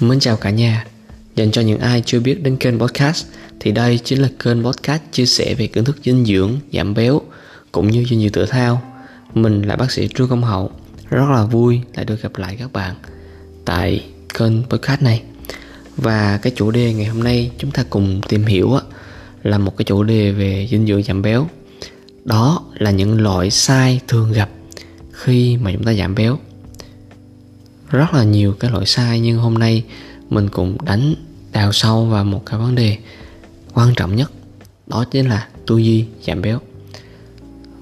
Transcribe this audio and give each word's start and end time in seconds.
Mến 0.00 0.20
chào 0.20 0.36
cả 0.36 0.50
nhà. 0.50 0.86
Dành 1.36 1.50
cho 1.50 1.62
những 1.62 1.78
ai 1.78 2.02
chưa 2.06 2.20
biết 2.20 2.42
đến 2.42 2.56
kênh 2.56 2.78
podcast 2.78 3.26
Thì 3.60 3.72
đây 3.72 3.98
chính 3.98 4.22
là 4.22 4.28
kênh 4.44 4.64
podcast 4.64 5.02
chia 5.12 5.26
sẻ 5.26 5.54
về 5.54 5.66
kiến 5.66 5.84
thức 5.84 5.96
dinh 6.04 6.24
dưỡng, 6.24 6.58
giảm 6.72 6.94
béo 6.94 7.20
Cũng 7.72 7.90
như 7.90 8.04
dinh 8.04 8.20
dưỡng 8.20 8.32
thể 8.32 8.46
thao. 8.46 8.82
Mình 9.34 9.62
là 9.62 9.76
bác 9.76 9.92
sĩ 9.92 10.08
Trương 10.14 10.28
Công 10.28 10.42
Hậu. 10.42 10.70
Rất 11.10 11.26
là 11.30 11.44
vui 11.44 11.80
lại 11.94 12.04
được 12.04 12.22
gặp 12.22 12.36
lại 12.36 12.56
các 12.58 12.72
bạn 12.72 12.94
Tại 13.64 14.04
kênh 14.38 14.64
podcast 14.64 15.02
này. 15.02 15.22
Và 15.96 16.38
cái 16.42 16.52
chủ 16.56 16.70
đề 16.70 16.94
ngày 16.94 17.06
hôm 17.06 17.24
nay 17.24 17.50
chúng 17.58 17.70
ta 17.70 17.84
cùng 17.90 18.20
tìm 18.28 18.44
hiểu 18.44 18.78
Là 19.42 19.58
một 19.58 19.76
cái 19.76 19.84
chủ 19.84 20.02
đề 20.02 20.32
về 20.32 20.68
dinh 20.70 20.86
dưỡng 20.86 21.02
giảm 21.02 21.22
béo. 21.22 21.48
Đó 22.24 22.64
là 22.74 22.90
những 22.90 23.20
loại 23.20 23.50
sai 23.50 24.00
thường 24.08 24.32
gặp 24.32 24.48
khi 25.12 25.56
mà 25.56 25.72
chúng 25.72 25.84
ta 25.84 25.94
giảm 25.94 26.14
béo 26.14 26.38
rất 27.90 28.14
là 28.14 28.24
nhiều 28.24 28.54
cái 28.60 28.70
lỗi 28.70 28.86
sai, 28.86 29.20
nhưng 29.20 29.38
hôm 29.38 29.54
nay 29.54 29.84
mình 30.30 30.48
cũng 30.48 30.84
đánh 30.84 31.14
đào 31.52 31.72
sâu 31.72 32.04
vào 32.04 32.24
một 32.24 32.42
cái 32.46 32.58
vấn 32.58 32.74
đề 32.74 32.96
quan 33.74 33.94
trọng 33.94 34.16
nhất, 34.16 34.32
đó 34.86 35.04
chính 35.10 35.28
là 35.28 35.48
tư 35.66 35.78
duy 35.78 36.04
giảm 36.26 36.42
béo. 36.42 36.58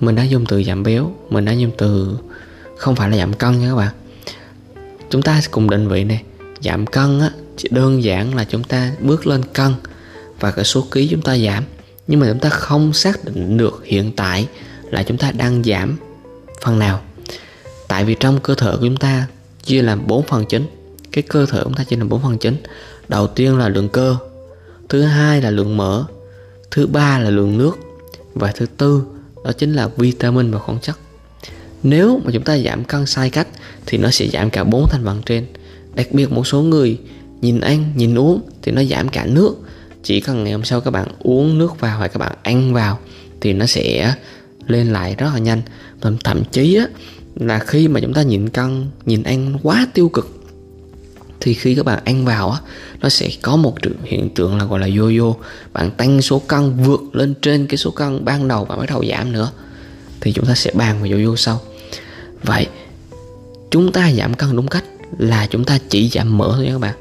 Mình 0.00 0.14
đã 0.14 0.22
dùng 0.22 0.46
từ 0.46 0.64
giảm 0.64 0.82
béo, 0.82 1.12
mình 1.30 1.44
đã 1.44 1.52
dùng 1.52 1.70
từ 1.78 2.18
không 2.76 2.96
phải 2.96 3.10
là 3.10 3.16
giảm 3.16 3.32
cân 3.32 3.58
nha 3.58 3.68
các 3.68 3.76
bạn. 3.76 3.94
Chúng 5.10 5.22
ta 5.22 5.40
cùng 5.50 5.70
định 5.70 5.88
vị 5.88 6.04
này, 6.04 6.22
giảm 6.60 6.86
cân 6.86 7.20
á, 7.20 7.30
chỉ 7.56 7.68
đơn 7.72 8.04
giản 8.04 8.34
là 8.34 8.44
chúng 8.44 8.64
ta 8.64 8.92
bước 9.00 9.26
lên 9.26 9.42
cân 9.52 9.74
và 10.40 10.50
cái 10.50 10.64
số 10.64 10.86
ký 10.90 11.08
chúng 11.08 11.22
ta 11.22 11.38
giảm. 11.38 11.64
Nhưng 12.06 12.20
mà 12.20 12.26
chúng 12.28 12.38
ta 12.38 12.48
không 12.48 12.92
xác 12.92 13.24
định 13.24 13.56
được 13.56 13.82
hiện 13.84 14.12
tại 14.16 14.48
là 14.90 15.02
chúng 15.02 15.18
ta 15.18 15.32
đang 15.32 15.64
giảm 15.64 15.96
phần 16.62 16.78
nào. 16.78 17.00
Tại 17.88 18.04
vì 18.04 18.16
trong 18.20 18.40
cơ 18.40 18.54
thể 18.54 18.70
của 18.72 18.78
chúng 18.80 18.96
ta 18.96 19.26
chia 19.64 19.82
làm 19.82 20.06
bốn 20.06 20.26
phần 20.26 20.44
chính. 20.48 20.66
Cái 21.12 21.22
cơ 21.22 21.46
thể 21.46 21.60
chúng 21.64 21.74
ta 21.74 21.84
chia 21.84 21.96
làm 21.96 22.08
bốn 22.08 22.22
phần 22.22 22.38
chính. 22.38 22.56
Đầu 23.08 23.26
tiên 23.26 23.58
là 23.58 23.68
lượng 23.68 23.88
cơ 23.88 24.16
thứ 24.88 25.02
hai 25.02 25.42
là 25.42 25.50
lượng 25.50 25.76
mỡ 25.76 26.04
thứ 26.70 26.86
ba 26.86 27.18
là 27.18 27.30
lượng 27.30 27.58
nước 27.58 27.78
và 28.34 28.52
thứ 28.52 28.66
tư 28.76 29.02
đó 29.44 29.52
chính 29.52 29.72
là 29.72 29.88
vitamin 29.96 30.50
và 30.50 30.58
khoáng 30.58 30.78
chất. 30.80 30.96
Nếu 31.82 32.20
mà 32.24 32.30
chúng 32.32 32.42
ta 32.42 32.58
giảm 32.58 32.84
cân 32.84 33.06
sai 33.06 33.30
cách 33.30 33.48
thì 33.86 33.98
nó 33.98 34.10
sẽ 34.10 34.28
giảm 34.28 34.50
cả 34.50 34.64
bốn 34.64 34.88
thành 34.88 35.04
phần 35.04 35.22
trên. 35.26 35.46
Đặc 35.94 36.06
biệt 36.12 36.32
một 36.32 36.46
số 36.46 36.62
người 36.62 36.98
nhìn 37.40 37.60
ăn 37.60 37.92
nhìn 37.96 38.18
uống 38.18 38.40
thì 38.62 38.72
nó 38.72 38.84
giảm 38.84 39.08
cả 39.08 39.26
nước. 39.26 39.56
Chỉ 40.02 40.20
cần 40.20 40.44
ngày 40.44 40.52
hôm 40.52 40.64
sau 40.64 40.80
các 40.80 40.90
bạn 40.90 41.08
uống 41.18 41.58
nước 41.58 41.80
vào 41.80 41.98
hoặc 41.98 42.08
các 42.08 42.18
bạn 42.18 42.32
ăn 42.42 42.74
vào 42.74 42.98
thì 43.40 43.52
nó 43.52 43.66
sẽ 43.66 44.14
lên 44.66 44.92
lại 44.92 45.14
rất 45.18 45.30
là 45.34 45.38
nhanh. 45.38 45.62
Thậm 46.24 46.44
chí 46.44 46.74
á, 46.74 46.86
là 47.34 47.58
khi 47.58 47.88
mà 47.88 48.00
chúng 48.00 48.14
ta 48.14 48.22
nhìn 48.22 48.48
cân 48.48 48.86
nhìn 49.06 49.22
ăn 49.22 49.58
quá 49.62 49.86
tiêu 49.94 50.08
cực, 50.08 50.40
thì 51.40 51.54
khi 51.54 51.74
các 51.74 51.86
bạn 51.86 52.02
ăn 52.04 52.24
vào 52.24 52.50
á, 52.50 52.60
nó 53.00 53.08
sẽ 53.08 53.28
có 53.42 53.56
một 53.56 53.74
hiện 54.04 54.28
tượng 54.34 54.58
là 54.58 54.64
gọi 54.64 54.80
là 54.80 54.86
yo-yo. 54.86 55.34
Bạn 55.72 55.90
tăng 55.90 56.22
số 56.22 56.38
cân 56.38 56.76
vượt 56.84 57.00
lên 57.12 57.34
trên 57.42 57.66
cái 57.66 57.76
số 57.76 57.90
cân 57.90 58.24
ban 58.24 58.48
đầu 58.48 58.64
và 58.64 58.76
bắt 58.76 58.86
đầu 58.88 59.04
giảm 59.10 59.32
nữa, 59.32 59.50
thì 60.20 60.32
chúng 60.32 60.46
ta 60.46 60.54
sẽ 60.54 60.70
bàn 60.74 61.02
về 61.02 61.10
yo-yo 61.10 61.36
sau. 61.36 61.60
Vậy, 62.42 62.66
chúng 63.70 63.92
ta 63.92 64.12
giảm 64.12 64.34
cân 64.34 64.56
đúng 64.56 64.68
cách 64.68 64.84
là 65.18 65.46
chúng 65.50 65.64
ta 65.64 65.78
chỉ 65.88 66.08
giảm 66.08 66.38
mỡ 66.38 66.52
thôi 66.56 66.64
nha 66.64 66.72
các 66.72 66.78
bạn. 66.78 66.94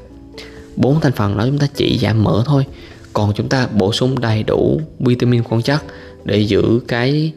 Bốn 0.76 1.00
thành 1.00 1.12
phần 1.12 1.36
đó 1.36 1.44
chúng 1.46 1.58
ta 1.58 1.66
chỉ 1.74 1.98
giảm 2.02 2.24
mỡ 2.24 2.42
thôi. 2.46 2.66
Còn 3.12 3.32
chúng 3.34 3.48
ta 3.48 3.66
bổ 3.66 3.92
sung 3.92 4.20
đầy 4.20 4.42
đủ 4.42 4.80
vitamin 4.98 5.42
khoáng 5.42 5.62
chất 5.62 5.82
để 6.24 6.38
giữ 6.38 6.80
cái 6.88 7.32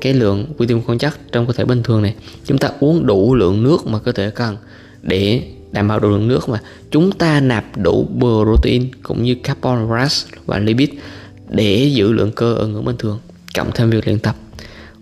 cái 0.00 0.14
lượng 0.14 0.46
protein 0.56 0.82
khoáng 0.82 0.98
chất 0.98 1.32
trong 1.32 1.46
cơ 1.46 1.52
thể 1.52 1.64
bình 1.64 1.82
thường 1.82 2.02
này. 2.02 2.14
Chúng 2.44 2.58
ta 2.58 2.68
uống 2.80 3.06
đủ 3.06 3.34
lượng 3.34 3.62
nước 3.62 3.86
mà 3.86 3.98
cơ 3.98 4.12
thể 4.12 4.30
cần 4.30 4.56
để 5.02 5.42
đảm 5.72 5.88
bảo 5.88 6.00
đủ 6.00 6.08
lượng 6.08 6.28
nước 6.28 6.48
mà. 6.48 6.62
Chúng 6.90 7.12
ta 7.12 7.40
nạp 7.40 7.64
đủ 7.76 8.08
protein 8.18 8.90
cũng 9.02 9.22
như 9.22 9.34
carbon 9.34 9.80
hydrate 9.80 10.14
và 10.46 10.58
lipid 10.58 10.88
để 11.48 11.90
giữ 11.92 12.12
lượng 12.12 12.32
cơ 12.32 12.54
ở 12.54 12.66
ngưỡng 12.66 12.84
bình 12.84 12.96
thường, 12.98 13.18
cộng 13.54 13.70
thêm 13.74 13.90
việc 13.90 14.06
luyện 14.06 14.18
tập. 14.18 14.36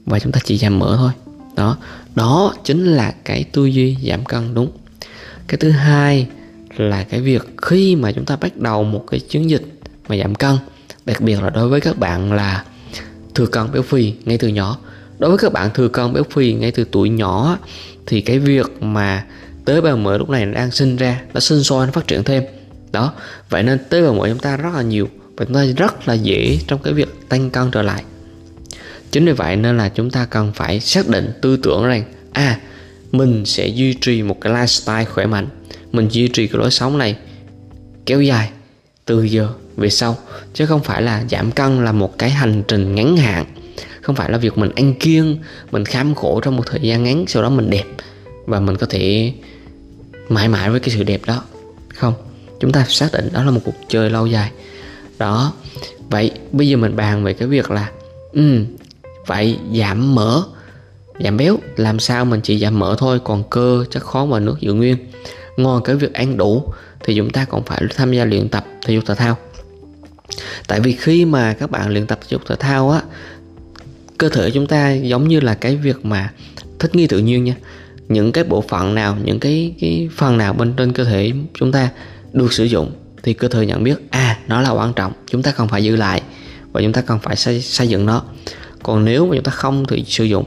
Và 0.07 0.19
chúng 0.19 0.33
ta 0.33 0.41
chỉ 0.45 0.59
giảm 0.59 0.79
mỡ 0.79 0.97
thôi. 0.97 1.11
Đó 1.57 1.77
đó 2.15 2.55
chính 2.65 2.87
là 2.87 3.15
cái 3.25 3.45
tư 3.45 3.67
duy 3.67 3.97
giảm 4.09 4.25
cân, 4.25 4.55
đúng. 4.55 4.71
Cái 5.49 5.59
thứ 5.59 5.71
hai 5.71 6.27
là 6.77 7.05
cái 7.05 7.21
việc 7.21 7.49
khi 7.63 7.97
mà 7.97 8.13
chúng 8.13 8.25
ta 8.25 8.37
bắt 8.37 8.57
đầu 8.57 8.85
một 8.85 9.05
cái 9.11 9.21
chiến 9.21 9.51
dịch 9.51 9.63
mà 10.09 10.17
giảm 10.17 10.35
cân, 10.35 10.57
đặc 11.05 11.21
biệt 11.21 11.43
là 11.43 11.51
đối 11.51 11.69
với 11.69 11.81
các 11.81 11.99
bạn 11.99 12.33
là 12.33 12.65
thừa 13.35 13.47
cân 13.47 13.73
béo 13.73 13.83
phì 13.83 14.15
ngay 14.25 14.39
từ 14.39 14.49
nhỏ 14.49 14.79
đối 15.19 15.31
với 15.31 15.39
các 15.39 15.53
bạn 15.53 15.71
thừa 15.75 15.89
cân 15.89 16.13
béo 16.13 16.23
phì 16.31 16.53
ngay 16.53 16.71
từ 16.71 16.85
tuổi 16.85 17.09
nhỏ, 17.09 17.59
thì 18.07 18.21
cái 18.21 18.39
việc 18.39 18.83
mà 18.83 19.25
tế 19.65 19.81
bào 19.81 19.97
mỡ 19.97 20.19
lúc 20.19 20.31
này 20.31 20.47
đang 20.47 20.71
sinh 20.71 20.97
ra, 20.97 21.21
nó 21.35 21.41
sinh 21.41 21.63
sôi, 21.63 21.87
nó 21.87 21.93
phát 21.93 22.07
triển 22.07 22.25
thêm. 22.25 22.45
Đó, 22.93 23.13
vậy 23.51 23.63
nên 23.63 23.79
tế 23.89 24.03
bào 24.03 24.15
mỡ 24.15 24.29
chúng 24.29 24.39
ta 24.39 24.57
rất 24.57 24.75
là 24.75 24.83
nhiều 24.83 25.09
và 25.37 25.45
chúng 25.45 25.55
ta 25.55 25.65
rất 25.77 26.09
là 26.09 26.15
dễ 26.15 26.59
trong 26.67 26.79
cái 26.83 26.93
việc 26.93 27.09
tăng 27.29 27.51
cân 27.51 27.71
trở 27.71 27.83
lại. 27.83 28.05
Chính 29.11 29.27
vì 29.27 29.33
vậy 29.33 29.57
nên 29.57 29.77
là 29.77 29.89
chúng 29.89 30.11
ta 30.11 30.25
cần 30.25 30.53
phải 30.55 30.81
xác 30.81 31.09
định 31.09 31.33
tư 31.43 31.57
tưởng 31.57 31.85
rằng 31.85 32.05
à 32.33 32.61
mình 33.13 33.45
sẽ 33.45 33.67
duy 33.67 33.95
trì 33.95 34.23
một 34.23 34.41
cái 34.41 34.53
lifestyle 34.53 35.05
khỏe 35.05 35.27
mạnh. 35.27 35.49
Mình 35.93 36.09
duy 36.11 36.29
trì 36.29 36.47
cái 36.47 36.59
lối 36.59 36.71
sống 36.71 36.99
này 36.99 37.17
kéo 38.07 38.23
dài 38.23 38.51
từ 39.05 39.23
giờ 39.23 39.49
về 39.77 39.91
sau, 39.91 40.17
chứ 40.55 40.67
không 40.67 40.83
phải 40.83 41.03
là 41.03 41.25
giảm 41.31 41.51
cân 41.53 41.85
là 41.85 41.93
một 41.93 42.19
cái 42.19 42.31
hành 42.31 42.63
trình 42.69 42.95
ngắn 42.95 43.17
hạn 43.17 43.45
không 44.09 44.17
phải 44.17 44.31
là 44.31 44.39
việc 44.39 44.59
mình 44.59 44.71
ăn 44.77 44.95
kiêng, 44.95 45.39
mình 45.71 45.85
khám 45.85 46.15
khổ 46.15 46.41
trong 46.41 46.57
một 46.57 46.67
thời 46.67 46.81
gian 46.81 47.05
ngắn, 47.05 47.25
sau 47.29 47.43
đó 47.43 47.51
mình 47.51 47.71
đẹp 47.71 47.85
và 48.47 48.61
mình 48.61 48.77
có 48.77 48.87
thể 48.91 49.33
mãi 50.29 50.49
mãi 50.49 50.71
với 50.71 50.81
cái 50.81 50.91
sự 50.91 51.03
đẹp 51.03 51.21
đó. 51.27 51.45
Không, 51.95 52.15
chúng 52.61 52.73
ta 52.73 52.85
xác 52.89 53.09
định 53.13 53.29
đó 53.33 53.45
là 53.45 53.51
một 53.51 53.61
cuộc 53.65 53.75
chơi 53.89 54.11
lâu 54.11 54.27
dài. 54.27 54.51
Đó, 55.19 55.53
vậy 56.11 56.31
bây 56.53 56.69
giờ 56.69 56.77
mình 56.77 56.97
bàn 56.97 57.25
về 57.25 57.33
cái 57.33 57.49
việc 57.49 57.71
là 57.71 57.91
ừ 58.33 58.65
vậy 59.27 59.59
giảm 59.75 60.15
mỡ, 60.15 60.43
giảm 61.25 61.37
béo. 61.37 61.57
Làm 61.77 62.01
sao 62.01 62.25
mình 62.25 62.41
chỉ 62.41 62.59
giảm 62.59 62.79
mỡ 62.79 62.97
thôi, 62.99 63.21
còn 63.25 63.45
cơ 63.51 63.85
chất 63.91 64.05
khoáng 64.05 64.31
và 64.31 64.41
nước 64.41 64.57
giữ 64.61 64.73
nguyên. 64.73 64.97
Ngoài 65.57 65.81
cái 65.85 65.97
việc 65.97 66.13
ăn 66.13 66.37
đủ 66.37 66.65
thì 67.05 67.17
chúng 67.17 67.31
ta 67.31 67.45
còn 67.45 67.63
phải 67.65 67.83
tham 67.97 68.13
gia 68.13 68.25
luyện 68.25 68.49
tập 68.49 68.67
thể 68.87 68.95
dục 68.95 69.05
thể 69.07 69.15
thao. 69.15 69.37
Tại 70.69 70.81
vì 70.81 70.93
khi 70.93 71.25
mà 71.25 71.55
các 71.55 71.71
bạn 71.71 71.91
luyện 71.91 72.07
tập 72.07 72.19
thể 72.23 72.27
dục 72.31 72.43
thể 72.47 72.57
thao 72.59 72.91
á 72.91 73.03
cơ 74.19 74.29
thể 74.29 74.51
chúng 74.51 74.67
ta 74.67 74.93
giống 74.93 75.29
như 75.29 75.41
là 75.41 75.55
cái 75.55 75.77
việc 75.77 76.05
mà 76.05 76.31
thích 76.79 76.95
nghi 76.95 77.07
tự 77.07 77.19
nhiên 77.19 77.45
nha. 77.45 77.55
Những 78.09 78.33
cái 78.33 78.45
bộ 78.45 78.61
phận 78.69 78.95
nào 78.95 79.17
những 79.25 79.41
cái 79.41 79.75
cái 79.81 80.09
phần 80.17 80.39
nào 80.39 80.53
bên 80.53 80.75
trên 80.77 80.93
cơ 80.93 81.05
thể 81.05 81.33
chúng 81.55 81.73
ta 81.73 81.89
được 82.33 82.53
sử 82.53 82.65
dụng 82.65 82.93
thì 83.23 83.35
cơ 83.35 83.49
thể 83.49 83.67
nhận 83.67 83.85
biết 83.85 83.99
à 84.11 84.39
nó 84.49 84.61
là 84.61 84.71
quan 84.71 84.93
trọng 84.93 85.13
chúng 85.27 85.43
ta 85.43 85.53
cần 85.53 85.69
phải 85.69 85.85
giữ 85.85 85.97
lại 85.97 86.23
và 86.73 86.81
chúng 86.81 86.93
ta 86.93 87.01
cần 87.01 87.19
phải 87.19 87.37
xây, 87.37 87.63
xây 87.63 87.89
dựng 87.89 88.07
nó. 88.07 88.23
Còn 88.83 89.05
nếu 89.05 89.27
mà 89.27 89.35
chúng 89.35 89.45
ta 89.45 89.51
không 89.51 89.85
thì 89.89 90.05
sử 90.07 90.25
dụng 90.25 90.45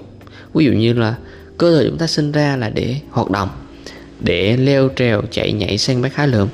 ví 0.54 0.66
dụ 0.66 0.72
như 0.72 0.94
là 0.94 1.16
cơ 1.58 1.78
thể 1.78 1.90
chúng 1.90 1.98
ta 1.98 2.08
sinh 2.08 2.32
ra 2.32 2.56
là 2.56 2.70
để 2.70 2.96
hoạt 3.10 3.32
động 3.32 3.50
để 4.20 4.58
leo 4.58 4.90
trèo 4.96 5.22
chạy 5.32 5.54
nhảy 5.54 5.78
sang 5.78 6.02
bác 6.02 6.14
khái 6.14 6.28
lượm 6.28 6.48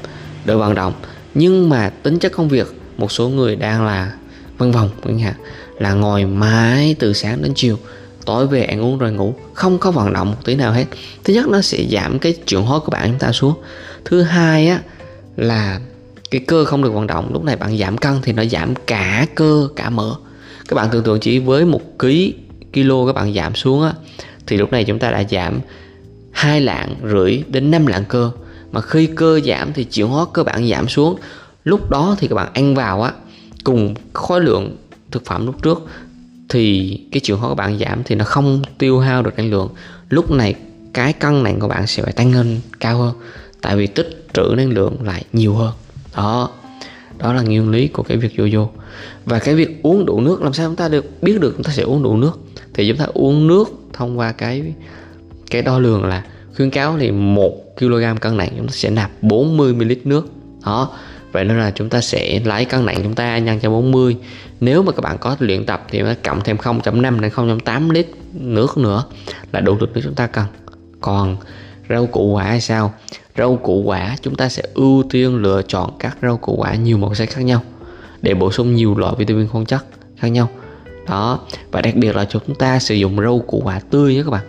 để 0.45 0.55
vận 0.55 0.75
động. 0.75 0.93
Nhưng 1.33 1.69
mà 1.69 1.89
tính 1.89 2.19
chất 2.19 2.31
công 2.31 2.49
việc 2.49 2.67
một 2.97 3.11
số 3.11 3.29
người 3.29 3.55
đang 3.55 3.85
là 3.85 4.13
văn 4.57 4.73
phòng 4.73 4.89
chẳng 5.03 5.19
hạn 5.19 5.33
là 5.79 5.93
ngồi 5.93 6.25
mãi 6.25 6.95
từ 6.99 7.13
sáng 7.13 7.41
đến 7.41 7.53
chiều, 7.55 7.77
tối 8.25 8.47
về 8.47 8.63
ăn 8.63 8.81
uống 8.81 8.97
rồi 8.97 9.11
ngủ, 9.11 9.35
không 9.53 9.77
có 9.77 9.91
vận 9.91 10.13
động 10.13 10.29
một 10.29 10.45
tí 10.45 10.55
nào 10.55 10.71
hết. 10.71 10.85
Thứ 11.23 11.33
nhất, 11.33 11.47
nó 11.47 11.61
sẽ 11.61 11.83
giảm 11.91 12.19
cái 12.19 12.33
chuyển 12.47 12.61
hóa 12.61 12.79
của 12.79 12.91
bạn 12.91 13.09
chúng 13.09 13.19
ta 13.19 13.31
xuống. 13.31 13.53
Thứ 14.05 14.21
hai 14.21 14.67
á, 14.67 14.81
là 15.35 15.79
cái 16.31 16.41
cơ 16.47 16.65
không 16.65 16.83
được 16.83 16.93
vận 16.93 17.07
động, 17.07 17.33
lúc 17.33 17.43
này 17.43 17.55
bạn 17.55 17.77
giảm 17.77 17.97
cân 17.97 18.13
thì 18.23 18.33
nó 18.33 18.45
giảm 18.45 18.73
cả 18.75 19.25
cơ, 19.35 19.67
cả 19.75 19.89
mỡ. 19.89 20.15
Các 20.67 20.75
bạn 20.75 20.89
tưởng 20.91 21.03
tượng 21.03 21.19
chỉ 21.19 21.39
với 21.39 21.65
một 21.65 21.81
ký, 21.99 22.33
kilo 22.73 23.05
các 23.05 23.15
bạn 23.15 23.33
giảm 23.33 23.55
xuống 23.55 23.83
á, 23.83 23.93
thì 24.47 24.57
lúc 24.57 24.71
này 24.71 24.83
chúng 24.83 24.99
ta 24.99 25.11
đã 25.11 25.23
giảm 25.31 25.59
hai 26.31 26.61
lạng 26.61 26.95
rưỡi 27.11 27.43
đến 27.47 27.71
5 27.71 27.87
lạng 27.87 28.05
cơ. 28.05 28.31
Mà 28.71 28.81
khi 28.81 29.07
cơ 29.07 29.39
giảm 29.45 29.73
thì 29.73 29.83
chuyển 29.83 30.07
hóa 30.07 30.25
cơ 30.33 30.43
bản 30.43 30.69
giảm 30.69 30.87
xuống. 30.87 31.15
Lúc 31.63 31.89
đó 31.89 32.15
thì 32.19 32.27
các 32.27 32.35
bạn 32.35 32.49
ăn 32.53 32.75
vào 32.75 33.01
á, 33.01 33.11
cùng 33.63 33.95
khối 34.13 34.41
lượng 34.41 34.77
thực 35.11 35.25
phẩm 35.25 35.45
lúc 35.45 35.63
trước, 35.63 35.87
thì 36.49 36.97
cái 37.11 37.19
chiều 37.23 37.37
hóa 37.37 37.49
của 37.49 37.55
bạn 37.55 37.79
giảm 37.79 38.03
thì 38.03 38.15
nó 38.15 38.25
không 38.25 38.61
tiêu 38.77 38.99
hao 38.99 39.23
được 39.23 39.37
năng 39.37 39.51
lượng. 39.51 39.69
Lúc 40.09 40.31
này 40.31 40.55
cái 40.93 41.13
cân 41.13 41.43
nặng 41.43 41.59
của 41.59 41.67
bạn 41.67 41.87
sẽ 41.87 42.03
phải 42.03 42.13
tăng 42.13 42.33
lên 42.33 42.59
cao 42.79 42.97
hơn, 42.97 43.15
tại 43.61 43.77
vì 43.77 43.87
tích 43.87 44.27
trữ 44.33 44.53
năng 44.57 44.69
lượng 44.69 44.95
lại 45.03 45.23
nhiều 45.33 45.53
hơn. 45.53 45.73
Đó 46.15 46.49
đó 47.17 47.33
là 47.33 47.41
nguyên 47.41 47.69
lý 47.69 47.87
của 47.87 48.03
cái 48.03 48.17
việc 48.17 48.31
vô 48.37 48.47
vô. 48.51 48.69
Và 49.25 49.39
cái 49.39 49.55
việc 49.55 49.83
uống 49.83 50.05
đủ 50.05 50.21
nước, 50.21 50.41
làm 50.41 50.53
sao 50.53 50.67
chúng 50.67 50.75
ta 50.75 50.87
được 50.87 51.23
biết 51.23 51.39
được 51.41 51.53
chúng 51.55 51.63
ta 51.63 51.71
sẽ 51.71 51.83
uống 51.83 52.03
đủ 52.03 52.17
nước? 52.17 52.39
Thì 52.73 52.87
chúng 52.89 52.97
ta 52.97 53.05
uống 53.13 53.47
nước 53.47 53.69
thông 53.93 54.19
qua 54.19 54.31
cái 54.31 54.73
cái 55.51 55.61
đo 55.61 55.79
lường 55.79 56.03
là 56.05 56.23
khuyến 56.55 56.69
cáo 56.69 56.97
thì 56.99 57.11
một 57.11 57.77
kg 57.79 58.03
cân 58.21 58.37
nặng 58.37 58.49
chúng 58.57 58.67
ta 58.67 58.73
sẽ 58.73 58.89
nạp 58.89 59.11
40 59.21 59.73
ml 59.73 59.91
nước. 60.03 60.27
Đó, 60.65 60.91
vậy 61.31 61.43
nên 61.43 61.59
là 61.59 61.71
chúng 61.71 61.89
ta 61.89 62.01
sẽ 62.01 62.39
lấy 62.45 62.65
cân 62.65 62.85
nặng 62.85 62.99
chúng 63.03 63.15
ta 63.15 63.37
nhân 63.37 63.59
cho 63.59 63.69
40 63.69 64.17
nếu 64.59 64.83
mà 64.83 64.91
các 64.91 65.01
bạn 65.01 65.17
có 65.17 65.35
luyện 65.39 65.65
tập 65.65 65.85
thì 65.89 66.01
nó 66.01 66.13
cộng 66.23 66.41
thêm 66.41 66.57
0.5 66.57 67.19
đến 67.19 67.31
0.8 67.31 67.91
lít 67.91 68.07
nước 68.33 68.77
nữa 68.77 69.03
là 69.51 69.59
đủ 69.59 69.77
được 69.79 69.93
nước 69.93 70.01
chúng 70.03 70.15
ta 70.15 70.27
cần. 70.27 70.45
Còn 71.01 71.37
rau 71.89 72.05
củ 72.05 72.31
quả 72.31 72.43
hay 72.43 72.61
sao? 72.61 72.93
Rau 73.37 73.55
củ 73.55 73.81
quả 73.81 74.15
chúng 74.21 74.35
ta 74.35 74.49
sẽ 74.49 74.63
ưu 74.73 75.03
tiên 75.09 75.35
lựa 75.35 75.61
chọn 75.67 75.91
các 75.99 76.17
rau 76.21 76.37
củ 76.37 76.55
quả 76.55 76.75
nhiều 76.75 76.97
màu 76.97 77.15
sắc 77.15 77.29
khác 77.29 77.41
nhau 77.41 77.61
để 78.21 78.33
bổ 78.33 78.51
sung 78.51 78.75
nhiều 78.75 78.97
loại 78.97 79.13
vitamin 79.17 79.47
khoáng 79.47 79.65
chất 79.65 79.85
khác 80.17 80.27
nhau. 80.27 80.49
Đó, 81.07 81.39
và 81.71 81.81
đặc 81.81 81.95
biệt 81.95 82.15
là 82.15 82.25
chúng 82.25 82.55
ta 82.55 82.79
sử 82.79 82.95
dụng 82.95 83.17
rau 83.21 83.39
củ 83.39 83.61
quả 83.63 83.79
tươi 83.89 84.15
nhé 84.15 84.21
các 84.23 84.31
bạn. 84.31 84.45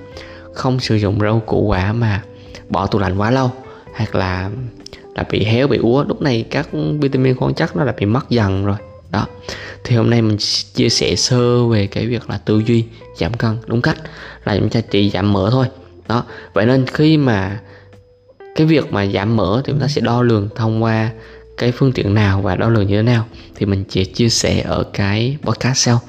Không 0.55 0.81
sử 0.81 0.96
dụng 0.96 1.20
rau 1.20 1.43
củ 1.46 1.60
quả 1.62 1.93
mà 1.93 2.22
bỏ 2.69 2.87
tủ 2.87 2.99
lạnh 2.99 3.19
quá 3.19 3.31
lâu 3.31 3.50
hoặc 3.96 4.14
là 4.14 4.50
là 5.14 5.25
bị 5.31 5.44
héo, 5.44 5.69
bị 5.69 5.78
úa. 5.78 6.05
Lúc 6.05 6.22
này 6.22 6.44
các 6.50 6.69
vitamin 7.00 7.37
khoáng 7.37 7.55
chất 7.55 7.76
nó 7.76 7.84
đã 7.84 7.94
bị 7.99 8.06
mất 8.06 8.31
dần 8.31 8.64
rồi. 8.64 8.76
Đó 9.10 9.26
thì 9.84 9.96
hôm 9.96 10.10
nay 10.10 10.22
mình 10.22 10.36
chia 10.75 10.88
sẻ 10.88 11.16
sơ 11.16 11.66
về 11.66 11.86
cái 11.86 12.06
việc 12.06 12.30
là 12.30 12.38
tư 12.38 12.62
duy 12.66 12.84
giảm 13.16 13.34
cân, 13.34 13.56
đúng 13.66 13.82
cách. 13.82 13.96
Là 14.44 14.56
chúng 14.58 14.70
ta 14.70 14.80
chỉ 14.80 15.10
giảm 15.10 15.32
mỡ 15.32 15.48
thôi. 15.50 15.66
Đó, 16.08 16.25
vậy 16.52 16.66
nên 16.66 16.86
khi 16.86 17.16
mà 17.16 17.60
cái 18.54 18.66
việc 18.66 18.92
mà 18.92 19.06
giảm 19.06 19.36
mỡ 19.36 19.62
thì 19.64 19.72
chúng 19.72 19.80
ta 19.80 19.88
sẽ 19.88 20.00
đo 20.00 20.22
lường 20.22 20.48
thông 20.56 20.82
qua 20.82 21.10
cái 21.56 21.72
phương 21.72 21.92
tiện 21.92 22.14
nào 22.14 22.42
và 22.42 22.56
đo 22.56 22.69
lường 22.69 22.86
như 22.86 22.96
thế 22.96 23.02
nào. 23.02 23.26
Thì 23.54 23.66
mình 23.66 23.84
chỉ 23.88 24.04
chia 24.04 24.28
sẻ 24.28 24.60
ở 24.60 24.84
cái 24.92 25.36
podcast 25.42 25.76
sau. 25.76 26.00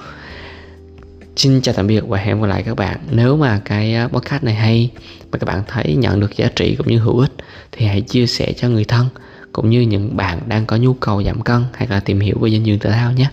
Xin 1.36 1.62
chào 1.62 1.76
tạm 1.76 1.88
biệt 1.88 2.04
và 2.08 2.18
hẹn 2.18 2.42
gặp 2.42 2.48
lại 2.48 2.64
các 2.64 2.76
bạn. 2.76 2.98
Nếu 3.12 3.38
mà 3.38 3.62
cái 3.66 3.96
ờ, 3.96 4.08
podcast 4.08 4.44
này 4.44 4.54
hay 4.54 4.90
Và 5.32 5.40
các 5.40 5.46
bạn 5.46 5.64
thấy 5.68 5.96
nhận 5.96 6.20
được 6.20 6.38
giá 6.38 6.50
trị 6.56 6.76
cũng 6.76 6.88
như 6.88 6.98
hữu 6.98 7.20
ích 7.20 7.32
Thì 7.72 7.86
hãy 7.86 8.02
chia 8.02 8.28
sẻ 8.28 8.54
cho 8.58 8.70
người 8.70 8.84
thân 8.84 9.08
Cũng 9.54 9.70
như 9.70 9.82
những 9.82 10.18
bạn 10.18 10.40
đang 10.48 10.66
có 10.66 10.76
nhu 10.78 10.94
cầu 10.94 11.24
giảm 11.24 11.42
cân 11.42 11.64
Hay 11.74 11.88
là 11.88 12.00
tìm 12.00 12.20
hiểu 12.20 12.38
về 12.42 12.50
dinh 12.50 12.66
dưỡng 12.66 12.80
thể 12.80 12.92
thao 12.92 13.12
nhé. 13.12 13.30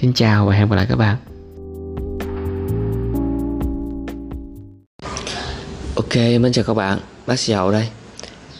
Xin 0.00 0.12
chào 0.12 0.46
và 0.46 0.54
hẹn 0.54 0.68
gặp 0.68 0.76
lại 0.76 0.86
các 0.88 0.96
bạn. 0.96 1.16
Ok, 5.96 6.16
mình 6.16 6.52
chào 6.52 6.64
các 6.64 6.74
bạn. 6.74 6.98
Bác 7.26 7.40
sĩ 7.40 7.52
Hậu 7.52 7.70
đây. 7.72 7.88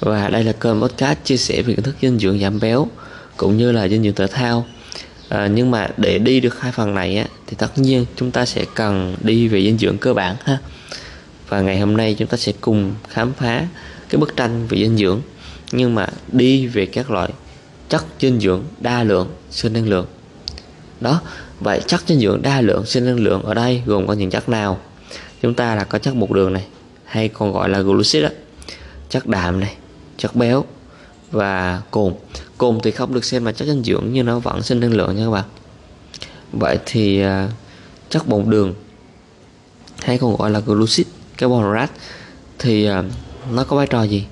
Và 0.00 0.28
đây 0.28 0.44
là 0.44 0.52
kênh 0.52 0.80
podcast 0.80 1.18
chia 1.24 1.36
sẻ 1.36 1.62
về 1.62 1.74
kiến 1.74 1.82
thức 1.82 1.96
dinh 2.02 2.18
dưỡng 2.18 2.40
giảm 2.40 2.60
béo 2.60 2.88
Cũng 3.36 3.56
như 3.56 3.72
là 3.72 3.88
dinh 3.88 4.02
dưỡng 4.02 4.14
thể 4.14 4.26
thao. 4.26 4.66
À, 5.28 5.46
nhưng 5.46 5.70
mà 5.70 5.88
để 5.96 6.18
đi 6.18 6.40
được 6.40 6.60
hai 6.60 6.72
phần 6.72 6.94
này 6.94 7.16
á, 7.16 7.26
thì 7.46 7.56
tất 7.58 7.78
nhiên 7.78 8.06
chúng 8.16 8.30
ta 8.30 8.46
sẽ 8.46 8.64
cần 8.74 9.16
đi 9.20 9.48
về 9.48 9.62
dinh 9.62 9.78
dưỡng 9.78 9.98
cơ 9.98 10.14
bản 10.14 10.36
ha. 10.44 10.58
Và 11.48 11.60
ngày 11.60 11.80
hôm 11.80 11.96
nay 11.96 12.14
chúng 12.18 12.28
ta 12.28 12.36
sẽ 12.36 12.52
cùng 12.60 12.94
khám 13.08 13.32
phá 13.32 13.66
cái 14.08 14.18
bức 14.18 14.36
tranh 14.36 14.66
về 14.66 14.78
dinh 14.78 14.96
dưỡng. 14.96 15.20
Nhưng 15.72 15.94
mà 15.94 16.06
đi 16.32 16.66
về 16.66 16.86
các 16.86 17.10
loại 17.10 17.30
chất 17.88 18.04
dinh 18.20 18.40
dưỡng 18.40 18.62
đa 18.80 19.02
lượng 19.02 19.28
sinh 19.50 19.72
năng 19.72 19.88
lượng 19.88 20.06
đó 21.00 21.20
vậy 21.60 21.80
chất 21.86 22.02
dinh 22.06 22.20
dưỡng 22.20 22.42
đa 22.42 22.60
lượng 22.60 22.86
sinh 22.86 23.04
năng 23.04 23.20
lượng 23.20 23.42
ở 23.42 23.54
đây 23.54 23.82
gồm 23.86 24.06
có 24.06 24.12
những 24.12 24.30
chất 24.30 24.48
nào? 24.48 24.78
Chúng 25.42 25.54
ta 25.54 25.74
là 25.74 25.84
có 25.84 25.98
chất 25.98 26.14
bột 26.16 26.30
đường 26.30 26.52
này 26.52 26.66
hay 27.04 27.28
còn 27.28 27.52
gọi 27.52 27.68
là 27.68 27.80
glucid 27.80 28.22
đó 28.22 28.28
chất 29.10 29.26
đạm 29.26 29.60
này 29.60 29.76
chất 30.16 30.36
béo 30.36 30.64
và 31.30 31.82
cồn. 31.90 32.14
Cồn 32.58 32.78
thì 32.82 32.90
không 32.90 33.14
được 33.14 33.24
xem 33.24 33.44
là 33.44 33.52
chất 33.52 33.64
dinh 33.64 33.84
dưỡng 33.84 34.04
nhưng 34.12 34.26
nó 34.26 34.38
vẫn 34.38 34.62
sinh 34.62 34.80
năng 34.80 34.92
lượng 34.92 35.16
nha 35.16 35.24
các 35.24 35.30
bạn. 35.30 35.44
Vậy 36.52 36.78
thì 36.86 37.24
uh, 37.24 37.50
chất 38.10 38.26
bột 38.28 38.46
đường 38.46 38.74
hay 40.02 40.18
còn 40.18 40.36
gọi 40.36 40.50
là 40.50 40.60
glucid 40.60 41.06
carbohydrate 41.38 41.92
thì 42.58 42.90
uh, 42.90 43.04
nó 43.52 43.64
có 43.64 43.76
vai 43.76 43.86
trò 43.86 44.02
gì? 44.02 44.24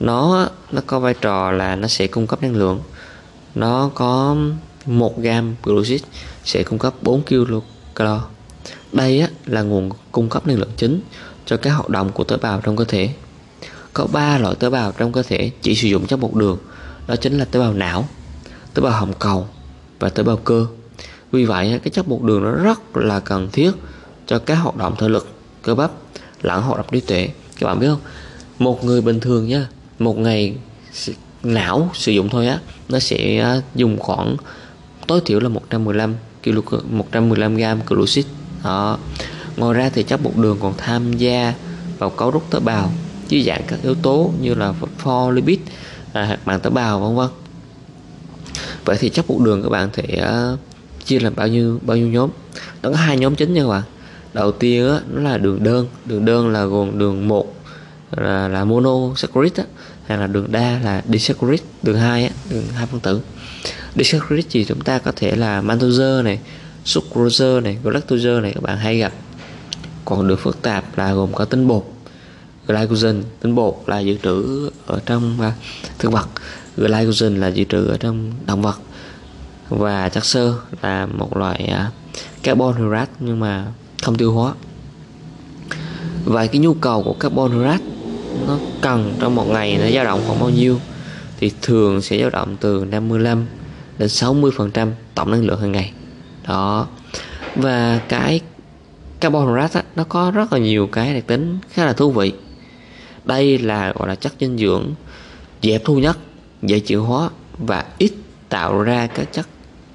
Nó 0.00 0.48
nó 0.72 0.82
có 0.86 1.00
vai 1.00 1.14
trò 1.14 1.50
là 1.50 1.76
nó 1.76 1.88
sẽ 1.88 2.06
cung 2.06 2.26
cấp 2.26 2.42
năng 2.42 2.56
lượng. 2.56 2.80
Nó 3.54 3.90
có 3.94 4.36
1 4.86 5.18
gram 5.18 5.54
glucid 5.62 6.02
sẽ 6.44 6.62
cung 6.62 6.78
cấp 6.78 6.94
4 7.02 7.22
kcal 7.22 8.08
đây 8.92 9.20
á, 9.20 9.28
là 9.46 9.62
nguồn 9.62 9.90
cung 10.12 10.28
cấp 10.28 10.46
năng 10.46 10.58
lượng 10.58 10.70
chính 10.76 11.00
cho 11.46 11.56
các 11.56 11.70
hoạt 11.70 11.88
động 11.88 12.12
của 12.12 12.24
tế 12.24 12.36
bào 12.36 12.60
trong 12.60 12.76
cơ 12.76 12.84
thể. 12.84 13.10
Có 13.92 14.06
ba 14.12 14.38
loại 14.38 14.54
tế 14.54 14.70
bào 14.70 14.92
trong 14.92 15.12
cơ 15.12 15.22
thể 15.22 15.50
chỉ 15.62 15.74
sử 15.74 15.88
dụng 15.88 16.06
chất 16.06 16.16
bột 16.16 16.34
đường 16.34 16.58
đó 17.06 17.16
chính 17.16 17.38
là 17.38 17.44
tế 17.44 17.60
bào 17.60 17.72
não 17.72 18.08
tế 18.74 18.82
bào 18.82 18.92
hồng 18.92 19.12
cầu 19.18 19.46
và 19.98 20.08
tế 20.08 20.22
bào 20.22 20.36
cơ. 20.36 20.66
Vì 21.32 21.44
vậy 21.44 21.80
cái 21.84 21.90
chất 21.90 22.08
bột 22.08 22.22
đường 22.22 22.42
nó 22.42 22.50
rất 22.50 22.96
là 22.96 23.20
cần 23.20 23.48
thiết 23.52 23.70
cho 24.26 24.38
các 24.38 24.54
hoạt 24.54 24.76
động 24.76 24.94
thể 24.98 25.08
lực 25.08 25.28
cơ 25.62 25.74
bắp 25.74 25.90
lẫn 26.42 26.62
hoạt 26.62 26.76
động 26.76 26.86
trí 26.92 27.00
tuệ. 27.00 27.28
Các 27.58 27.66
bạn 27.66 27.80
biết 27.80 27.86
không? 27.88 28.00
Một 28.58 28.84
người 28.84 29.00
bình 29.00 29.20
thường 29.20 29.48
nhá 29.48 29.66
một 29.98 30.18
ngày 30.18 30.56
não 31.42 31.90
sử 31.94 32.12
dụng 32.12 32.28
thôi 32.28 32.46
á 32.46 32.60
nó 32.88 32.98
sẽ 32.98 33.50
dùng 33.74 33.98
khoảng 33.98 34.36
tối 35.06 35.20
thiểu 35.24 35.40
là 35.40 35.48
115 35.48 36.14
kg 36.44 36.98
115 36.98 37.56
g 37.56 37.62
glucid. 37.86 38.26
Đó. 38.64 38.98
Ngoài 39.56 39.74
ra 39.74 39.90
thì 39.94 40.02
chất 40.02 40.22
bột 40.22 40.36
đường 40.36 40.58
còn 40.60 40.74
tham 40.76 41.12
gia 41.12 41.54
vào 41.98 42.10
cấu 42.10 42.32
trúc 42.32 42.50
tế 42.50 42.60
bào 42.60 42.92
dưới 43.28 43.42
dạng 43.42 43.62
các 43.66 43.78
yếu 43.82 43.94
tố 43.94 44.32
như 44.40 44.54
là 44.54 44.72
phosphor 44.72 45.34
lipid 45.34 45.58
à, 46.12 46.24
hạt 46.24 46.38
màng 46.44 46.60
tế 46.60 46.70
bào 46.70 47.00
vân 47.00 47.16
vân. 47.16 47.28
Vậy 48.84 48.96
thì 49.00 49.08
chất 49.08 49.28
bột 49.28 49.42
đường 49.42 49.62
các 49.62 49.68
bạn 49.68 49.88
thể 49.92 50.22
uh, 50.52 50.58
chia 51.04 51.18
làm 51.18 51.36
bao 51.36 51.48
nhiêu 51.48 51.80
bao 51.82 51.96
nhiêu 51.96 52.08
nhóm? 52.08 52.30
Nó 52.82 52.90
có 52.90 52.96
hai 52.96 53.16
nhóm 53.16 53.34
chính 53.34 53.54
nha 53.54 53.62
các 53.62 53.68
bạn. 53.68 53.82
Đầu 54.32 54.52
tiên 54.52 54.88
á, 54.88 55.00
nó 55.10 55.20
là 55.20 55.38
đường 55.38 55.64
đơn. 55.64 55.88
Đường 56.04 56.24
đơn 56.24 56.48
là 56.48 56.64
gồm 56.64 56.98
đường 56.98 57.28
một 57.28 57.54
là, 58.16 58.48
là 58.48 58.64
monosaccharide 58.64 59.64
hay 60.06 60.18
là 60.18 60.26
đường 60.26 60.52
đa 60.52 60.80
là 60.84 61.02
disaccharide. 61.08 61.64
Đường 61.82 61.98
hai 61.98 62.24
á, 62.24 62.30
đường 62.50 62.64
hai 62.74 62.86
phân 62.86 63.00
tử 63.00 63.20
disaccharide 63.96 64.48
thì 64.50 64.64
chúng 64.64 64.80
ta 64.80 64.98
có 64.98 65.12
thể 65.16 65.36
là 65.36 65.60
maltose 65.60 66.22
này 66.22 66.38
sucrose 66.84 67.60
này 67.60 67.78
galactose 67.84 68.40
này 68.40 68.52
các 68.54 68.62
bạn 68.62 68.78
hay 68.78 68.98
gặp. 68.98 69.12
Còn 70.04 70.28
được 70.28 70.40
phức 70.40 70.62
tạp 70.62 70.98
là 70.98 71.12
gồm 71.12 71.32
có 71.32 71.44
tinh 71.44 71.68
bột 71.68 71.84
glycogen. 72.66 73.22
Tinh 73.40 73.54
bột 73.54 73.74
là 73.86 73.98
dự 73.98 74.16
trữ 74.22 74.70
ở 74.86 75.00
trong 75.06 75.36
uh, 75.40 75.52
thực 75.98 76.12
vật. 76.12 76.28
Glycogen 76.76 77.40
là 77.40 77.48
dự 77.48 77.64
trữ 77.64 77.86
ở 77.86 77.96
trong 77.96 78.32
động 78.46 78.62
vật. 78.62 78.78
Và 79.68 80.08
chất 80.08 80.24
xơ 80.24 80.54
là 80.82 81.06
một 81.06 81.36
loại 81.36 81.72
uh, 81.72 81.92
carbon 82.42 82.74
hydrate 82.76 83.12
nhưng 83.20 83.40
mà 83.40 83.66
không 84.02 84.16
tiêu 84.16 84.32
hóa. 84.32 84.54
Và 86.24 86.46
cái 86.46 86.60
nhu 86.60 86.74
cầu 86.74 87.02
của 87.02 87.12
carbon 87.12 87.52
hydrate 87.52 87.84
nó 88.46 88.58
cần 88.80 89.14
trong 89.20 89.34
một 89.34 89.46
ngày 89.48 89.78
nó 89.78 89.90
dao 89.90 90.04
động 90.04 90.22
khoảng 90.26 90.40
bao 90.40 90.50
nhiêu 90.50 90.80
thì 91.40 91.50
thường 91.62 92.02
sẽ 92.02 92.20
dao 92.20 92.30
động 92.30 92.56
từ 92.60 92.84
55 92.90 93.46
đến 93.98 94.08
60 94.08 94.50
phần 94.56 94.70
trăm 94.70 94.92
tổng 95.14 95.30
năng 95.30 95.44
lượng 95.44 95.60
hàng 95.60 95.72
ngày. 95.72 95.92
Đó. 96.48 96.86
Và 97.56 98.00
cái 98.08 98.40
carbon 99.20 99.46
hydrate 99.46 99.82
nó 99.96 100.04
có 100.04 100.30
rất 100.30 100.52
là 100.52 100.58
nhiều 100.58 100.86
cái 100.86 101.14
đặc 101.14 101.24
tính 101.26 101.58
khá 101.70 101.84
là 101.84 101.92
thú 101.92 102.10
vị. 102.10 102.32
Đây 103.24 103.58
là, 103.58 103.92
gọi 103.92 104.08
là, 104.08 104.14
chất 104.14 104.32
dinh 104.40 104.58
dưỡng 104.58 104.94
dễ 105.60 105.78
thu 105.78 105.98
nhất, 105.98 106.18
dễ 106.62 106.80
chuyển 106.80 107.00
hóa 107.00 107.30
và 107.58 107.84
ít 107.98 108.12
tạo 108.48 108.82
ra 108.82 109.06
các 109.06 109.32
chất 109.32 109.46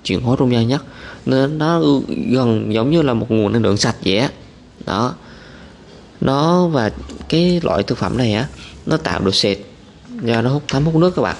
chuyển 0.03 0.21
hóa 0.21 0.35
trung 0.39 0.51
gian 0.51 0.67
nhất. 0.67 0.83
Nên 1.25 1.57
nó 1.57 1.81
gần 2.07 2.73
giống 2.73 2.91
như 2.91 3.01
là 3.01 3.13
một 3.13 3.31
nguồn 3.31 3.53
năng 3.53 3.61
lượng 3.61 3.77
sạch 3.77 3.95
vậy 4.05 4.17
á 4.17 4.29
đó. 4.85 5.13
Nó 6.21 6.67
và 6.67 6.91
cái 7.29 7.59
loại 7.63 7.83
thực 7.83 7.97
phẩm 7.97 8.17
này 8.17 8.33
á, 8.33 8.47
nó 8.85 8.97
tạo 8.97 9.19
được 9.19 9.35
sệt 9.35 9.57
do 10.21 10.41
nó 10.41 10.49
hút 10.49 10.63
thấm 10.67 10.85
hút 10.85 10.95
nước 10.95 11.13
các 11.15 11.21
bạn 11.21 11.35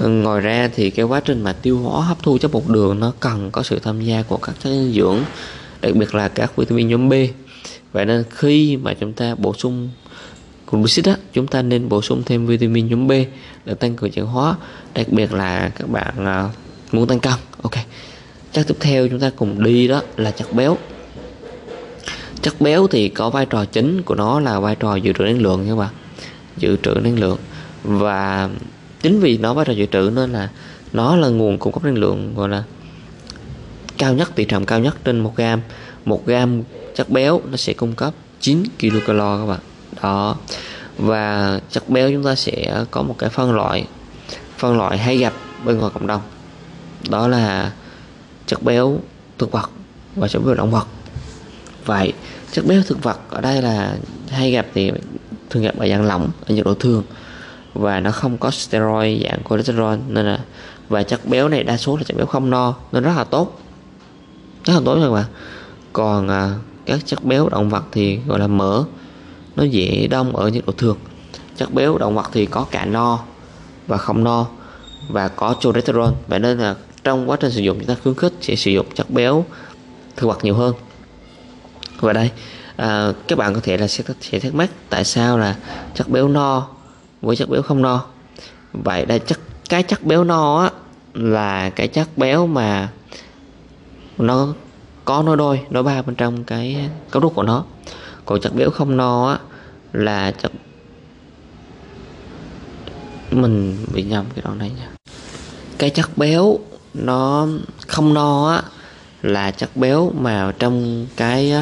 ngoài 0.00 0.40
ra 0.40 0.70
thì 0.74 0.90
cái 0.90 1.04
quá 1.04 1.20
trình 1.20 1.42
mà 1.42 1.52
tiêu 1.52 1.78
hóa 1.78 2.04
hấp 2.04 2.22
thu 2.22 2.38
chất 2.38 2.52
bột 2.52 2.62
đường 2.68 3.00
nó 3.00 3.12
cần 3.20 3.50
có 3.50 3.62
sự 3.62 3.78
tham 3.78 4.00
gia 4.00 4.22
của 4.22 4.36
các 4.36 4.54
chất 4.62 4.70
dinh 4.70 4.92
dưỡng, 4.92 5.18
đặc 5.80 5.94
biệt 5.94 6.14
là 6.14 6.28
các 6.28 6.56
vitamin 6.56 6.88
nhóm 6.88 7.08
B. 7.08 7.12
Vậy 7.92 8.04
nên 8.04 8.24
khi 8.30 8.76
mà 8.76 8.94
chúng 8.94 9.12
ta 9.12 9.34
bổ 9.34 9.54
sung 9.54 9.90
glucid 10.70 11.08
á, 11.08 11.16
chúng 11.32 11.46
ta 11.46 11.62
nên 11.62 11.88
bổ 11.88 12.02
sung 12.02 12.22
thêm 12.26 12.46
vitamin 12.46 12.88
nhóm 12.88 13.08
B 13.08 13.12
để 13.64 13.74
tăng 13.74 13.96
cường 13.96 14.10
chuyển 14.10 14.26
hóa, 14.26 14.56
đặc 14.94 15.06
biệt 15.08 15.32
là 15.32 15.68
các 15.68 15.90
bạn 15.90 16.26
à, 16.26 16.48
muốn 16.92 17.06
tăng 17.06 17.20
cân. 17.20 17.32
Ok. 17.62 17.74
Chất 18.52 18.68
tiếp 18.68 18.76
theo 18.80 19.08
chúng 19.08 19.20
ta 19.20 19.30
cùng 19.36 19.62
đi 19.62 19.88
đó 19.88 20.02
là 20.16 20.30
chất 20.30 20.52
béo. 20.52 20.78
Chất 22.42 22.60
béo 22.60 22.86
thì 22.86 23.08
có 23.08 23.30
vai 23.30 23.46
trò 23.46 23.64
chính 23.64 24.02
của 24.02 24.14
nó 24.14 24.40
là 24.40 24.60
vai 24.60 24.74
trò 24.74 24.96
dự 24.96 25.12
trữ 25.12 25.24
năng 25.24 25.42
lượng 25.42 25.66
các 25.68 25.76
bạn. 25.76 25.90
Dự 26.56 26.76
trữ 26.82 26.94
năng 26.94 27.18
lượng. 27.18 27.38
Và 27.82 28.48
chính 29.04 29.20
vì 29.20 29.38
nó 29.38 29.54
vai 29.54 29.64
trò 29.64 29.72
dự 29.72 29.86
trữ 29.86 30.10
nên 30.14 30.32
là 30.32 30.48
nó 30.92 31.16
là 31.16 31.28
nguồn 31.28 31.58
cung 31.58 31.72
cấp 31.72 31.84
năng 31.84 31.98
lượng, 31.98 32.34
gọi 32.36 32.48
là, 32.48 32.62
cao 33.98 34.14
nhất 34.14 34.32
tỷ 34.34 34.44
trọng 34.44 34.66
cao 34.66 34.80
nhất 34.80 34.96
trên 35.04 35.20
một 35.20 35.36
gam 35.36 35.60
một 36.04 36.26
gam 36.26 36.62
chất 36.94 37.10
béo 37.10 37.40
nó 37.50 37.56
sẽ 37.56 37.72
cung 37.72 37.94
cấp 37.94 38.14
9 38.40 38.64
kilocalo 38.78 39.38
các 39.38 39.46
bạn. 39.46 39.60
Đó. 40.02 40.36
Và 40.98 41.60
chất 41.70 41.88
béo 41.88 42.10
chúng 42.12 42.24
ta 42.24 42.34
sẽ 42.34 42.84
có 42.90 43.02
một 43.02 43.16
cái 43.18 43.30
phân 43.30 43.52
loại 43.52 43.86
phân 44.58 44.78
loại 44.78 44.98
hay 44.98 45.18
gặp 45.18 45.32
bên 45.64 45.78
ngoài 45.78 45.90
cộng 45.94 46.06
đồng. 46.06 46.22
Đó 47.08 47.28
là 47.28 47.72
chất 48.46 48.62
béo 48.62 48.98
thực 49.38 49.52
vật 49.52 49.70
và 50.16 50.28
chất 50.28 50.42
béo 50.44 50.54
động 50.54 50.70
vật. 50.70 50.86
Vậy, 51.84 52.12
chất 52.52 52.66
béo 52.66 52.82
thực 52.86 53.02
vật 53.02 53.18
ở 53.30 53.40
đây 53.40 53.62
là 53.62 53.96
hay 54.28 54.50
gặp 54.50 54.66
thì 54.74 54.90
thường 55.50 55.62
gặp 55.62 55.78
ở 55.78 55.88
dạng 55.88 56.04
lỏng, 56.04 56.30
ở 56.46 56.54
nhiệt 56.54 56.64
độ 56.64 56.74
thường 56.74 57.02
và 57.74 58.00
nó 58.00 58.10
không 58.10 58.38
có 58.38 58.50
steroid 58.50 59.22
dạng 59.22 59.38
cholesterol 59.50 59.98
nên 60.08 60.26
là 60.26 60.40
và 60.88 61.02
chất 61.02 61.26
béo 61.26 61.48
này 61.48 61.64
đa 61.64 61.76
số 61.76 61.96
là 61.96 62.02
chất 62.02 62.16
béo 62.16 62.26
không 62.26 62.50
no 62.50 62.74
nên 62.92 63.02
rất 63.02 63.12
là 63.16 63.24
tốt. 63.24 63.60
Rất 64.64 64.74
là 64.74 64.80
tốt 64.84 64.98
các 65.02 65.10
bạn 65.10 65.24
còn 65.92 66.28
à, 66.28 66.54
các 66.86 67.00
chất 67.06 67.24
béo 67.24 67.48
động 67.48 67.70
vật 67.70 67.84
thì 67.92 68.18
gọi 68.26 68.38
là 68.38 68.46
mỡ 68.46 68.84
nó 69.56 69.64
dễ 69.64 70.06
đông 70.06 70.36
ở 70.36 70.48
nhiệt 70.48 70.66
độ 70.66 70.72
thường. 70.72 70.96
Chất 71.56 71.74
béo 71.74 71.98
động 71.98 72.14
vật 72.14 72.30
thì 72.32 72.46
có 72.46 72.66
cả 72.70 72.84
no 72.84 73.18
và 73.86 73.96
không 73.96 74.24
no 74.24 74.46
và 75.08 75.28
có 75.28 75.54
cholesterol. 75.60 76.10
Vậy 76.28 76.38
nên 76.38 76.58
là 76.58 76.74
trong 77.04 77.30
quá 77.30 77.36
trình 77.40 77.50
sử 77.50 77.60
dụng 77.60 77.78
chúng 77.78 77.86
ta 77.88 77.96
khuyến 78.02 78.14
khích 78.14 78.32
sẽ 78.40 78.56
sử 78.56 78.70
dụng 78.70 78.86
chất 78.94 79.10
béo 79.10 79.44
thực 80.16 80.26
vật 80.26 80.44
nhiều 80.44 80.54
hơn. 80.54 80.74
Và 82.00 82.12
đây 82.12 82.30
à, 82.76 83.12
các 83.28 83.38
bạn 83.38 83.54
có 83.54 83.60
thể 83.62 83.76
là 83.76 83.88
sẽ 83.88 84.04
sẽ 84.20 84.38
thắc 84.38 84.54
mắc 84.54 84.70
tại 84.90 85.04
sao 85.04 85.38
là 85.38 85.56
chất 85.94 86.08
béo 86.08 86.28
no 86.28 86.73
với 87.24 87.36
chất 87.36 87.48
béo 87.48 87.62
không 87.62 87.82
no. 87.82 88.04
Vậy 88.72 89.06
đây, 89.06 89.18
chất, 89.18 89.40
cái 89.68 89.82
chất 89.82 90.04
béo 90.04 90.24
no 90.24 90.60
á, 90.62 90.70
là 91.14 91.70
cái 91.70 91.88
chất 91.88 92.18
béo 92.18 92.46
mà 92.46 92.88
nó 94.18 94.48
có 95.04 95.22
nó 95.22 95.36
đôi, 95.36 95.60
nó 95.70 95.82
ba 95.82 96.02
bên 96.02 96.14
trong 96.14 96.44
cái 96.44 96.90
cấu 97.10 97.22
trúc 97.22 97.34
của 97.34 97.42
nó. 97.42 97.64
Còn 98.24 98.40
chất 98.40 98.54
béo 98.54 98.70
không 98.70 98.96
no 98.96 99.28
á, 99.28 99.38
là 99.92 100.30
chất 100.30 100.52
mình 103.30 103.86
bị 103.92 104.02
nhầm 104.02 104.24
cái 104.34 104.42
đoạn 104.44 104.58
này 104.58 104.70
nha. 104.78 104.88
Cái 105.78 105.90
chất 105.90 106.18
béo 106.18 106.58
nó 106.94 107.46
không 107.86 108.14
no 108.14 108.48
á, 108.48 108.62
là 109.22 109.50
chất 109.50 109.76
béo 109.76 110.12
mà 110.18 110.52
trong 110.58 111.06
cái 111.16 111.54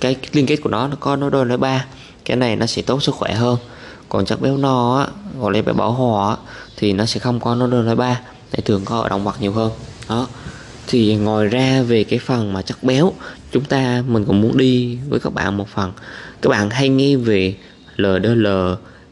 cái 0.00 0.16
liên 0.32 0.46
kết 0.46 0.56
của 0.56 0.70
nó 0.70 0.88
nó 0.88 0.96
có 1.00 1.16
nó 1.16 1.30
đôi, 1.30 1.44
nó 1.44 1.56
ba. 1.56 1.86
Cái 2.24 2.36
này 2.36 2.56
nó 2.56 2.66
sẽ 2.66 2.82
tốt 2.82 3.02
sức 3.02 3.14
khỏe 3.14 3.32
hơn 3.34 3.56
còn 4.14 4.24
chắc 4.24 4.40
béo 4.40 4.56
no 4.56 4.98
á 4.98 5.06
gọi 5.40 5.52
là 5.52 5.62
béo 5.62 5.74
bão 5.74 5.92
hòa 5.92 6.30
á, 6.30 6.36
thì 6.76 6.92
nó 6.92 7.06
sẽ 7.06 7.20
không 7.20 7.40
có 7.40 7.54
nó 7.54 7.66
đơn 7.66 7.84
loại 7.84 7.96
ba 7.96 8.20
để 8.52 8.60
thường 8.64 8.84
có 8.84 9.00
ở 9.00 9.08
động 9.08 9.24
vật 9.24 9.40
nhiều 9.40 9.52
hơn. 9.52 9.72
Đó. 10.08 10.28
Thì 10.86 11.16
ngoài 11.16 11.48
ra 11.48 11.82
về 11.82 12.04
cái 12.04 12.18
phần 12.18 12.52
mà 12.52 12.62
chất 12.62 12.82
béo 12.82 13.12
chúng 13.52 13.64
ta 13.64 14.02
mình 14.08 14.24
cũng 14.24 14.40
muốn 14.40 14.56
đi 14.56 14.98
với 15.08 15.20
các 15.20 15.34
bạn 15.34 15.56
một 15.56 15.68
phần. 15.68 15.92
Các 16.42 16.50
bạn 16.50 16.70
hay 16.70 16.88
nghe 16.88 17.16
về 17.16 17.54
LDL 17.96 18.46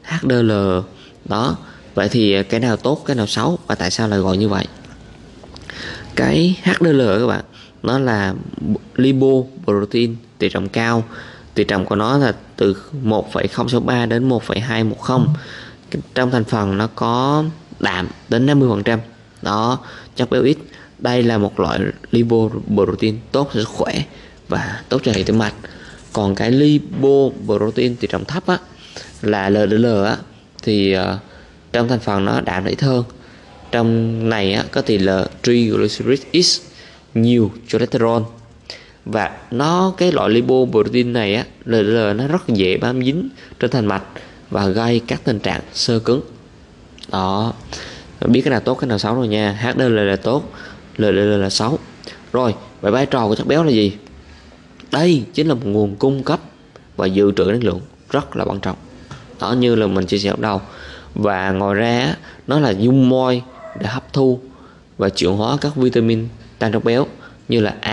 HDL 0.02 0.52
đó. 1.24 1.56
Vậy 1.94 2.08
thì 2.08 2.42
cái 2.42 2.60
nào 2.60 2.76
tốt 2.76 3.02
cái 3.06 3.16
nào 3.16 3.26
xấu 3.26 3.58
và 3.66 3.74
tại 3.74 3.90
sao 3.90 4.08
lại 4.08 4.18
gọi 4.18 4.36
như 4.36 4.48
vậy? 4.48 4.66
Cái 6.16 6.56
HDL 6.62 7.02
các 7.20 7.26
bạn 7.26 7.44
nó 7.82 7.98
là 7.98 8.34
lipoprotein 8.96 10.16
tỷ 10.38 10.48
trọng 10.48 10.68
cao 10.68 11.04
tỷ 11.54 11.64
trọng 11.64 11.86
của 11.86 11.96
nó 11.96 12.18
là 12.18 12.34
từ 12.56 12.76
1,063 13.02 14.06
đến 14.06 14.28
1,210 14.28 15.26
trong 16.14 16.30
thành 16.30 16.44
phần 16.44 16.78
nó 16.78 16.88
có 16.94 17.44
đạm 17.80 18.08
đến 18.28 18.46
50% 18.46 18.98
đó 19.42 19.78
chất 20.16 20.30
béo 20.30 20.42
ít. 20.42 20.58
Đây 20.98 21.22
là 21.22 21.38
một 21.38 21.60
loại 21.60 21.80
lipoprotein 22.10 23.18
tốt 23.32 23.50
cho 23.54 23.60
sức 23.60 23.68
khỏe 23.68 24.02
và 24.48 24.82
tốt 24.88 25.00
cho 25.04 25.12
hệ 25.12 25.22
tim 25.22 25.38
mạch. 25.38 25.54
Còn 26.12 26.34
cái 26.34 26.50
lipoprotein 26.50 27.96
tỷ 27.96 28.08
trọng 28.08 28.24
thấp 28.24 28.46
á 28.46 28.58
là 29.22 29.50
LDL 29.50 30.04
á 30.04 30.16
thì 30.62 30.96
uh, 30.96 31.02
trong 31.72 31.88
thành 31.88 32.00
phần 32.00 32.24
nó 32.24 32.40
đạm 32.40 32.64
ít 32.64 32.82
hơn. 32.82 33.04
Trong 33.72 34.28
này 34.28 34.52
á, 34.52 34.64
có 34.70 34.80
tỷ 34.80 34.98
lệ 34.98 35.26
triglycerides 35.42 36.26
ít 36.30 36.44
nhiều 37.14 37.50
cholesterol 37.68 38.22
và 39.04 39.38
nó 39.50 39.92
cái 39.96 40.12
loại 40.12 40.30
lipoprotein 40.30 41.12
này 41.12 41.34
á 41.34 41.44
LDL 41.64 42.12
nó 42.16 42.26
rất 42.28 42.48
dễ 42.48 42.76
bám 42.76 43.04
dính 43.04 43.28
trên 43.60 43.70
thành 43.70 43.86
mạch 43.86 44.02
và 44.50 44.66
gây 44.66 45.00
các 45.06 45.20
tình 45.24 45.38
trạng 45.38 45.60
sơ 45.72 45.98
cứng. 45.98 46.20
Đó. 47.12 47.52
Biết 48.26 48.40
cái 48.40 48.50
nào 48.50 48.60
tốt 48.60 48.74
cái 48.74 48.88
nào 48.88 48.98
xấu 48.98 49.14
rồi 49.14 49.28
nha. 49.28 49.52
HDL 49.52 49.98
là 49.98 50.16
tốt 50.16 50.52
LDL 50.96 51.40
là 51.40 51.50
xấu. 51.50 51.78
Rồi 52.32 52.54
vậy 52.80 52.92
vai 52.92 53.06
trò 53.06 53.28
của 53.28 53.34
chất 53.34 53.46
béo 53.46 53.64
là 53.64 53.70
gì? 53.70 53.92
Đây 54.92 55.24
chính 55.34 55.48
là 55.48 55.54
một 55.54 55.66
nguồn 55.66 55.96
cung 55.96 56.22
cấp 56.22 56.40
và 56.96 57.06
dự 57.06 57.32
trữ 57.36 57.44
năng 57.44 57.64
lượng 57.64 57.80
rất 58.10 58.36
là 58.36 58.44
quan 58.44 58.60
trọng. 58.60 58.76
Đó 59.40 59.52
như 59.52 59.74
là 59.74 59.86
mình 59.86 60.06
chia 60.06 60.18
sẻ 60.18 60.30
ở 60.30 60.36
đầu. 60.38 60.60
Và 61.14 61.50
ngoài 61.50 61.74
ra 61.74 62.16
nó 62.46 62.60
là 62.60 62.70
dung 62.70 63.08
môi 63.08 63.42
để 63.80 63.86
hấp 63.86 64.12
thu 64.12 64.40
và 64.98 65.08
chuyển 65.08 65.32
hóa 65.32 65.56
các 65.60 65.76
vitamin 65.76 66.28
tan 66.58 66.72
trong 66.72 66.84
béo 66.84 67.06
như 67.48 67.60
là 67.60 67.74
A, 67.80 67.91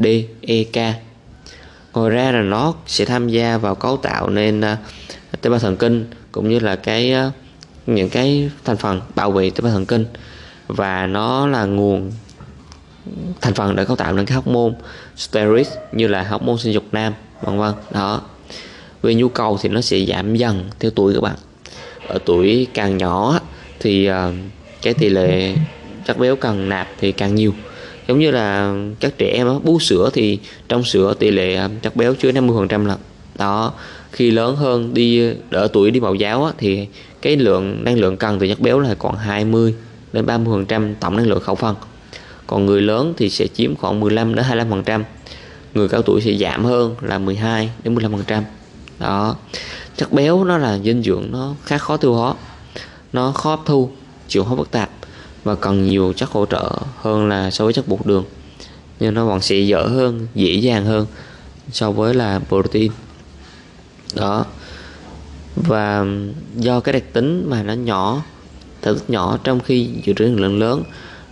D, 0.00 0.06
E, 0.40 0.64
K. 0.64 0.76
Ngoài 1.92 2.10
ra 2.10 2.32
là 2.32 2.42
nó 2.42 2.74
sẽ 2.86 3.04
tham 3.04 3.28
gia 3.28 3.58
vào 3.58 3.74
cấu 3.74 3.96
tạo 3.96 4.30
nên 4.30 4.60
à, 4.60 4.76
tế 5.40 5.50
bào 5.50 5.58
thần 5.58 5.76
kinh 5.76 6.10
cũng 6.32 6.48
như 6.48 6.58
là 6.58 6.76
cái 6.76 7.12
à, 7.12 7.30
những 7.86 8.08
cái 8.08 8.50
thành 8.64 8.76
phần 8.76 9.00
bảo 9.14 9.32
vệ 9.32 9.50
tế 9.50 9.60
bào 9.62 9.72
thần 9.72 9.86
kinh. 9.86 10.04
Và 10.66 11.06
nó 11.06 11.46
là 11.46 11.64
nguồn 11.64 12.12
thành 13.40 13.54
phần 13.54 13.76
để 13.76 13.84
cấu 13.84 13.96
tạo 13.96 14.12
nên 14.12 14.26
các 14.26 14.34
hormone 14.34 14.74
steroid 15.16 15.68
như 15.92 16.08
là 16.08 16.22
hormone 16.22 16.56
sinh 16.58 16.72
dục 16.72 16.84
nam 16.92 17.14
vân 17.42 17.58
vân. 17.58 17.74
Đó. 17.90 18.22
Về 19.02 19.14
nhu 19.14 19.28
cầu 19.28 19.58
thì 19.62 19.68
nó 19.68 19.80
sẽ 19.80 20.04
giảm 20.04 20.36
dần 20.36 20.70
theo 20.80 20.90
tuổi 20.90 21.14
các 21.14 21.20
bạn. 21.20 21.36
Ở 22.08 22.18
tuổi 22.24 22.66
càng 22.74 22.96
nhỏ 22.96 23.40
thì 23.80 24.06
à, 24.06 24.32
cái 24.82 24.94
tỷ 24.94 25.08
lệ 25.08 25.54
chất 26.04 26.18
béo 26.18 26.36
cần 26.36 26.68
nạp 26.68 26.88
thì 27.00 27.12
càng 27.12 27.34
nhiều 27.34 27.52
giống 28.08 28.18
như 28.18 28.30
là 28.30 28.74
các 29.00 29.18
trẻ 29.18 29.30
em 29.34 29.48
bú 29.64 29.78
sữa 29.80 30.10
thì 30.12 30.38
trong 30.68 30.84
sữa 30.84 31.14
tỷ 31.18 31.30
lệ 31.30 31.54
à, 31.54 31.68
chất 31.82 31.96
béo 31.96 32.14
chứa 32.14 32.30
50% 32.30 32.86
là 32.86 32.96
đó 33.38 33.72
khi 34.12 34.30
lớn 34.30 34.56
hơn 34.56 34.94
đi 34.94 35.34
đỡ 35.50 35.68
tuổi 35.72 35.90
đi 35.90 36.00
mẫu 36.00 36.14
giáo 36.14 36.44
á, 36.44 36.52
thì 36.58 36.86
cái 37.22 37.36
lượng 37.36 37.84
năng 37.84 37.98
lượng 37.98 38.16
cần 38.16 38.38
từ 38.38 38.48
chất 38.48 38.60
béo 38.60 38.80
là 38.80 38.94
còn 38.94 39.16
20 39.16 39.74
đến 40.12 40.26
30% 40.26 40.94
tổng 41.00 41.16
năng 41.16 41.26
lượng 41.26 41.40
khẩu 41.40 41.54
phần. 41.54 41.76
Còn 42.46 42.66
người 42.66 42.82
lớn 42.82 43.14
thì 43.16 43.30
sẽ 43.30 43.46
chiếm 43.46 43.76
khoảng 43.76 44.00
15 44.00 44.34
đến 44.34 44.44
25% 44.44 45.02
người 45.74 45.88
cao 45.88 46.02
tuổi 46.02 46.20
sẽ 46.20 46.32
giảm 46.32 46.64
hơn 46.64 46.94
là 47.00 47.18
12 47.18 47.70
đến 47.84 47.94
15% 47.94 48.42
đó 48.98 49.36
chất 49.96 50.12
béo 50.12 50.44
nó 50.44 50.58
là 50.58 50.78
dinh 50.78 51.02
dưỡng 51.02 51.28
nó 51.32 51.54
khá 51.64 51.78
khó 51.78 51.96
tiêu 51.96 52.14
hóa 52.14 52.34
nó 53.12 53.32
khó 53.32 53.50
hấp 53.50 53.60
thu 53.66 53.90
chịu 54.28 54.44
hóa 54.44 54.56
phức 54.56 54.70
tạp 54.70 54.90
và 55.46 55.54
cần 55.54 55.88
nhiều 55.88 56.12
chất 56.12 56.30
hỗ 56.30 56.46
trợ 56.46 56.70
hơn 56.96 57.28
là 57.28 57.50
so 57.50 57.64
với 57.64 57.72
chất 57.72 57.88
bột 57.88 58.06
đường. 58.06 58.24
Nhưng 59.00 59.14
nó 59.14 59.26
vẫn 59.26 59.40
sẽ 59.40 59.56
dở 59.56 59.82
hơn, 59.82 60.26
dễ 60.34 60.52
dàng 60.54 60.84
hơn 60.84 61.06
so 61.72 61.90
với 61.90 62.14
là 62.14 62.40
protein. 62.48 62.92
Đó. 64.14 64.44
Và 65.56 66.04
do 66.56 66.80
cái 66.80 66.92
đặc 66.92 67.02
tính 67.12 67.50
mà 67.50 67.62
nó 67.62 67.72
nhỏ, 67.72 68.22
thể 68.82 68.92
tích 68.94 69.10
nhỏ 69.10 69.38
trong 69.44 69.60
khi 69.60 69.88
dự 70.04 70.12
trữ 70.12 70.24
năng 70.24 70.36
lượng 70.36 70.58
lớn, 70.58 70.82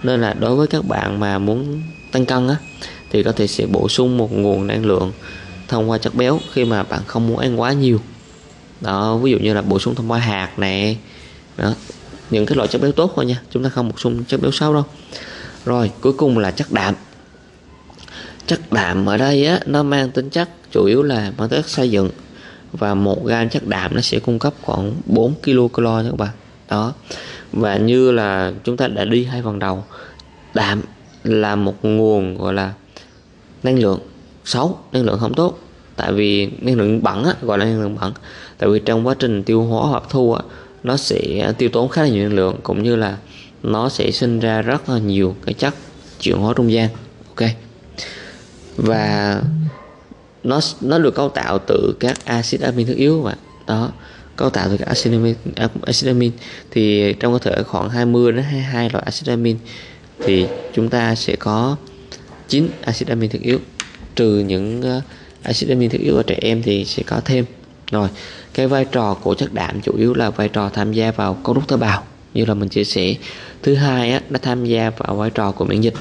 nên 0.03 0.21
là 0.21 0.33
đối 0.33 0.57
với 0.57 0.67
các 0.67 0.85
bạn 0.85 1.21
mà 1.21 1.39
muốn 1.39 1.83
tăng 2.13 2.27
cân 2.27 2.49
á, 2.49 2.57
thì 3.11 3.23
có 3.23 3.33
thể 3.33 3.47
sẽ 3.47 3.67
bổ 3.67 3.89
sung 3.89 4.19
một 4.19 4.33
nguồn 4.33 4.67
năng 4.67 4.87
lượng 4.87 5.13
thông 5.69 5.91
qua 5.91 5.99
chất 5.99 6.15
béo 6.15 6.41
khi 6.53 6.65
mà 6.65 6.83
bạn 6.83 7.01
không 7.07 7.29
muốn 7.29 7.39
ăn 7.39 7.61
quá 7.61 7.73
nhiều. 7.73 8.01
Đó, 8.81 9.17
ví 9.17 9.31
dụ 9.31 9.39
như 9.39 9.55
là 9.55 9.63
bổ 9.63 9.79
sung 9.79 9.95
thông 9.95 10.11
qua 10.11 10.19
hạt 10.19 10.59
nè. 10.59 10.95
Đó 11.57 11.75
những 12.31 12.47
cái 12.47 12.57
loại 12.57 12.69
chất 12.69 12.83
béo 12.83 12.93
tốt 12.93 13.13
thôi 13.17 13.27
nha 13.27 13.41
chúng 13.51 13.65
ta 13.65 13.69
không 13.69 13.89
bổ 13.89 13.95
sung 13.97 14.25
chất 14.29 14.41
béo 14.41 14.51
xấu 14.51 14.75
đâu. 14.75 14.85
Rồi 15.65 15.91
cuối 16.01 16.13
cùng 16.13 16.39
là 16.39 16.51
chất 16.51 16.73
đạm. 16.73 16.95
Chất 18.47 18.61
đạm 18.73 19.07
ở 19.07 19.17
đây 19.17 19.47
á 19.47 19.61
nó 19.67 19.83
mang 19.83 20.11
tính 20.11 20.31
chất 20.31 20.49
chủ 20.73 20.85
yếu 20.85 21.03
là 21.03 21.33
mang 21.39 21.49
tính 21.49 21.63
chất 21.63 21.69
xây 21.69 21.91
dựng. 21.91 22.11
Và 22.73 22.95
một 22.95 23.27
gam 23.27 23.49
chất 23.49 23.67
đạm 23.67 23.95
nó 23.95 24.01
sẽ 24.01 24.19
cung 24.19 24.39
cấp 24.39 24.55
khoảng 24.63 24.93
4 25.07 25.35
kcal 25.35 25.85
nha 25.85 26.11
các 26.11 26.17
bạn. 26.19 26.33
Đó. 26.71 26.93
Và 27.53 27.77
như 27.77 28.11
là 28.11 28.53
chúng 28.65 28.77
ta 28.77 28.89
đã 28.89 29.05
đi 29.05 29.25
hai 29.25 29.43
phần 29.43 29.59
đầu 29.59 29.85
đạm 30.55 30.83
là 31.25 31.57
một 31.57 31.75
nguồn 31.83 32.39
gọi 32.39 32.55
là 32.55 32.73
năng 33.63 33.79
lượng 33.79 33.99
xấu 34.45 34.79
năng 34.93 35.05
lượng 35.05 35.19
không 35.21 35.35
tốt. 35.35 35.59
Tại 35.97 36.13
vì 36.13 36.51
năng 36.61 36.75
lượng 36.75 37.03
bẩn 37.03 37.25
á, 37.25 37.35
gọi 37.43 37.59
là 37.59 37.65
năng 37.65 37.81
lượng 37.81 37.97
bẩn. 38.01 38.13
Tại 38.59 38.71
vì 38.71 38.79
trong 38.79 39.07
quá 39.07 39.15
trình 39.19 39.45
tiêu 39.45 39.63
hóa 39.63 39.91
hấp 39.91 40.11
thu 40.11 40.33
á, 40.33 40.43
nó 40.85 40.97
sẽ 40.97 41.53
tiêu 41.59 41.69
tốn 41.69 41.89
khá 41.89 42.03
là 42.03 42.09
nhiều 42.09 42.29
năng 42.29 42.37
lượng 42.37 42.57
cũng 42.63 42.83
như 42.83 42.97
là 42.97 43.19
nó 43.63 43.89
sẽ 43.89 44.11
sinh 44.11 44.41
ra 44.41 44.63
rất 44.63 44.89
là 44.89 44.99
nhiều 44.99 45.37
cái 45.47 45.55
chất 45.55 45.75
chuyển 46.21 46.37
hóa 46.37 46.55
trung 46.57 46.73
gian. 46.73 46.89
Ok. 47.29 47.49
Và 48.77 49.43
nó 50.45 50.61
nó 50.81 50.99
được 50.99 51.15
cấu 51.15 51.29
tạo 51.29 51.59
từ 51.59 51.95
các 52.01 52.25
axit 52.25 52.61
amin 52.61 52.87
thiết 52.87 52.97
yếu 52.97 53.21
và 53.21 53.35
đó 53.67 53.93
cấu 54.37 54.51
tạo 54.51 54.69
từ 54.71 54.77
các 54.77 54.89
axit 54.89 55.13
amin, 55.13 55.35
axit 55.83 56.09
amin. 56.09 56.33
Thì 56.71 57.13
trong 57.21 57.33
cơ 57.33 57.39
thể 57.39 57.63
khoảng 57.63 57.91
20 57.91 58.33
đến 58.33 58.45
22 58.45 58.91
loại 58.91 59.05
axit 59.05 59.29
amin 59.29 59.57
thì 60.19 60.47
chúng 60.75 60.89
ta 60.89 61.15
sẽ 61.15 61.37
có 61.37 61.77
9 62.49 62.69
axit 62.85 63.09
amin 63.09 63.31
thiết 63.31 63.43
yếu. 63.43 63.59
Trừ 64.17 64.39
những 64.39 64.83
ờ, 64.83 65.01
axit 65.43 65.69
amin 65.69 65.91
thiết 65.91 66.01
yếu 66.01 66.17
ở 66.17 66.23
trẻ 66.23 66.39
em 66.41 66.63
thì 66.63 66.85
sẽ 66.85 67.03
có 67.07 67.21
thêm. 67.25 67.45
Rồi 67.91 68.09
cái 68.55 68.67
vai 68.67 68.85
trò 68.85 69.15
của 69.15 69.35
chất 69.35 69.55
đạm 69.55 69.81
chủ 69.81 69.93
yếu 69.97 70.15
là 70.15 70.31
vai 70.31 70.49
trò 70.49 70.69
tham 70.69 70.93
gia 70.93 71.11
vào 71.11 71.35
cấu 71.35 71.55
trúc 71.55 71.69
tế 71.69 71.77
bào 71.77 72.03
như 72.35 72.45
là 72.45 72.55
mình 72.55 72.69
chia 72.69 72.85
sẻ. 72.85 73.15
Thứ 73.63 73.75
hai 73.75 74.13
á, 74.13 74.21
nó 74.31 74.39
tham 74.43 74.65
gia 74.65 74.91
vào 74.91 75.17
vai 75.17 75.31
trò 75.31 75.53
của 75.53 75.65
miễn 75.65 75.81
dịch. 75.81 75.95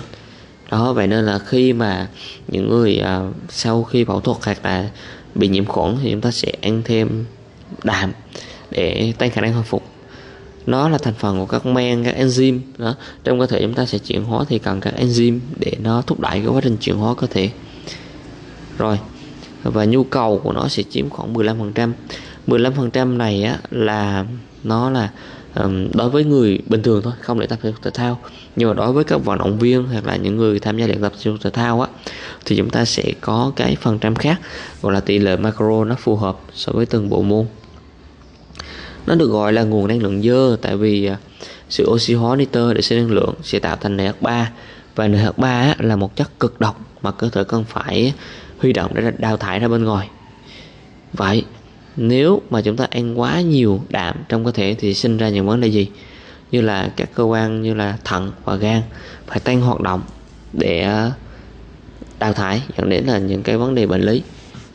Đó 0.72 0.94
vậy 0.94 1.08
nên 1.08 1.26
là 1.26 1.40
khi 1.40 1.74
mà 1.74 2.08
những 2.48 2.70
người 2.70 2.98
à, 2.98 3.22
sau 3.50 3.84
khi 3.84 4.04
phẫu 4.04 4.22
thuật 4.22 4.38
hoặc 4.44 4.66
là 4.66 4.90
bị 5.36 5.48
nhiễm 5.48 5.66
khuẩn 5.66 5.98
thì 6.04 6.12
chúng 6.12 6.22
ta 6.22 6.32
sẽ 6.32 6.52
ăn 6.62 6.82
thêm 6.86 7.26
đạm 7.84 8.12
để 8.72 9.14
tăng 9.18 9.30
khả 9.30 9.42
năng 9.42 9.54
hồi 9.54 9.64
phục. 9.64 9.84
Nó 10.66 10.90
là 10.90 10.98
thành 10.98 11.14
phần 11.14 11.40
của 11.40 11.46
các 11.46 11.66
men 11.66 12.04
các 12.04 12.16
enzyme 12.18 12.60
đó. 12.78 12.96
Trong 13.24 13.40
cơ 13.40 13.48
thể 13.48 13.62
chúng 13.62 13.74
ta 13.74 13.86
sẽ 13.86 13.98
chuyển 13.98 14.24
hóa 14.24 14.46
thì 14.50 14.60
cần 14.60 14.82
các 14.82 14.94
enzyme 14.98 15.40
để 15.60 15.72
nó 15.82 16.02
thúc 16.02 16.20
đẩy 16.20 16.40
cái 16.40 16.48
quá 16.48 16.62
trình 16.64 16.78
chuyển 16.78 16.96
hóa 16.96 17.14
cơ 17.14 17.28
thể. 17.28 17.50
Rồi 18.78 19.00
và 19.64 19.86
nhu 19.86 20.04
cầu 20.04 20.42
của 20.44 20.52
nó 20.52 20.68
sẽ 20.68 20.84
chiếm 20.84 21.10
khoảng 21.10 21.34
15% 21.34 21.92
15% 22.48 23.18
này 23.18 23.44
á, 23.44 23.58
là 23.72 24.26
nó 24.64 24.90
là 24.90 25.10
um, 25.56 25.92
đối 25.94 26.10
với 26.10 26.24
người 26.24 26.60
bình 26.68 26.84
thường 26.84 27.02
thôi 27.04 27.14
không 27.22 27.40
để 27.40 27.48
tập 27.48 27.60
thể 27.62 27.70
dục 27.70 27.82
thể 27.82 27.92
thao. 27.94 28.20
Nhưng 28.56 28.68
mà 28.68 28.74
đối 28.74 28.94
với 28.94 29.04
các 29.04 29.18
vận 29.18 29.38
động 29.38 29.60
viên 29.60 29.84
hoặc 29.84 30.06
là 30.06 30.16
những 30.16 30.38
người 30.38 30.60
tham 30.60 30.78
gia 30.78 30.88
luyện 30.88 31.02
tập 31.02 31.14
thể 31.16 31.22
dục 31.22 31.36
thể 31.42 31.50
thao 31.50 31.82
á 31.82 31.88
thì 32.46 32.58
chúng 32.58 32.70
ta 32.70 32.86
sẽ 32.86 33.04
có 33.22 33.52
cái 33.56 33.78
phần 33.82 34.00
trăm 34.00 34.16
khác 34.16 34.40
gọi 34.82 34.94
là 34.94 35.00
tỷ 35.00 35.20
lệ 35.20 35.38
macro 35.38 35.86
nó 35.86 35.96
phù 36.00 36.16
hợp 36.16 36.38
so 36.54 36.72
với 36.72 36.86
từng 36.86 37.10
bộ 37.10 37.22
môn. 37.22 37.46
Nó 39.08 39.16
được 39.16 39.28
gọi 39.28 39.54
là 39.54 39.64
nguồn 39.64 39.88
năng 39.88 40.04
lượng 40.04 40.22
dơ 40.22 40.58
tại 40.62 40.78
vì 40.78 41.10
uh, 41.12 41.18
sự 41.70 41.86
oxy 41.90 42.14
hóa 42.14 42.36
nitơ 42.36 42.74
để 42.74 42.82
sinh 42.82 43.00
năng 43.00 43.12
lượng 43.12 43.34
sẽ 43.44 43.60
tạo 43.60 43.76
thành 43.76 43.98
NH3 43.98 44.46
và 44.96 45.08
NH3 45.08 45.74
là 45.80 45.96
một 45.96 46.16
chất 46.16 46.40
cực 46.40 46.60
độc 46.60 46.80
mà 47.02 47.12
cơ 47.12 47.30
thể 47.30 47.44
cần 47.44 47.64
phải 47.64 48.14
huy 48.60 48.74
động 48.74 48.92
để 48.94 49.12
đào 49.18 49.38
thải 49.38 49.60
ra 49.60 49.68
bên 49.68 49.84
ngoài. 49.84 50.10
Vậy 51.14 51.44
nếu 51.98 52.42
mà 52.50 52.62
chúng 52.62 52.78
ta 52.78 52.88
ăn 52.92 53.20
quá 53.20 53.42
nhiều 53.42 53.82
đạm 53.90 54.16
trong 54.30 54.46
cơ 54.46 54.52
thể 54.52 54.76
thì 54.80 54.94
sinh 54.94 55.18
ra 55.18 55.30
những 55.30 55.46
vấn 55.46 55.62
đề 55.62 55.68
gì? 55.68 55.88
Như 56.52 56.62
là 56.62 56.92
các 56.96 57.10
cơ 57.16 57.24
quan 57.24 57.62
như 57.62 57.74
là 57.74 57.98
thận 58.04 58.32
và 58.46 58.56
gan 58.56 58.82
phải 59.28 59.40
tăng 59.40 59.62
hoạt 59.62 59.82
động 59.82 60.02
để 60.54 60.82
ờ, 60.82 61.12
đào 62.20 62.34
thải 62.34 62.62
dẫn 62.78 62.90
đến 62.90 63.04
là 63.06 63.18
những 63.18 63.44
cái 63.44 63.58
vấn 63.58 63.76
đề 63.76 63.86
bệnh 63.86 64.02
lý. 64.02 64.22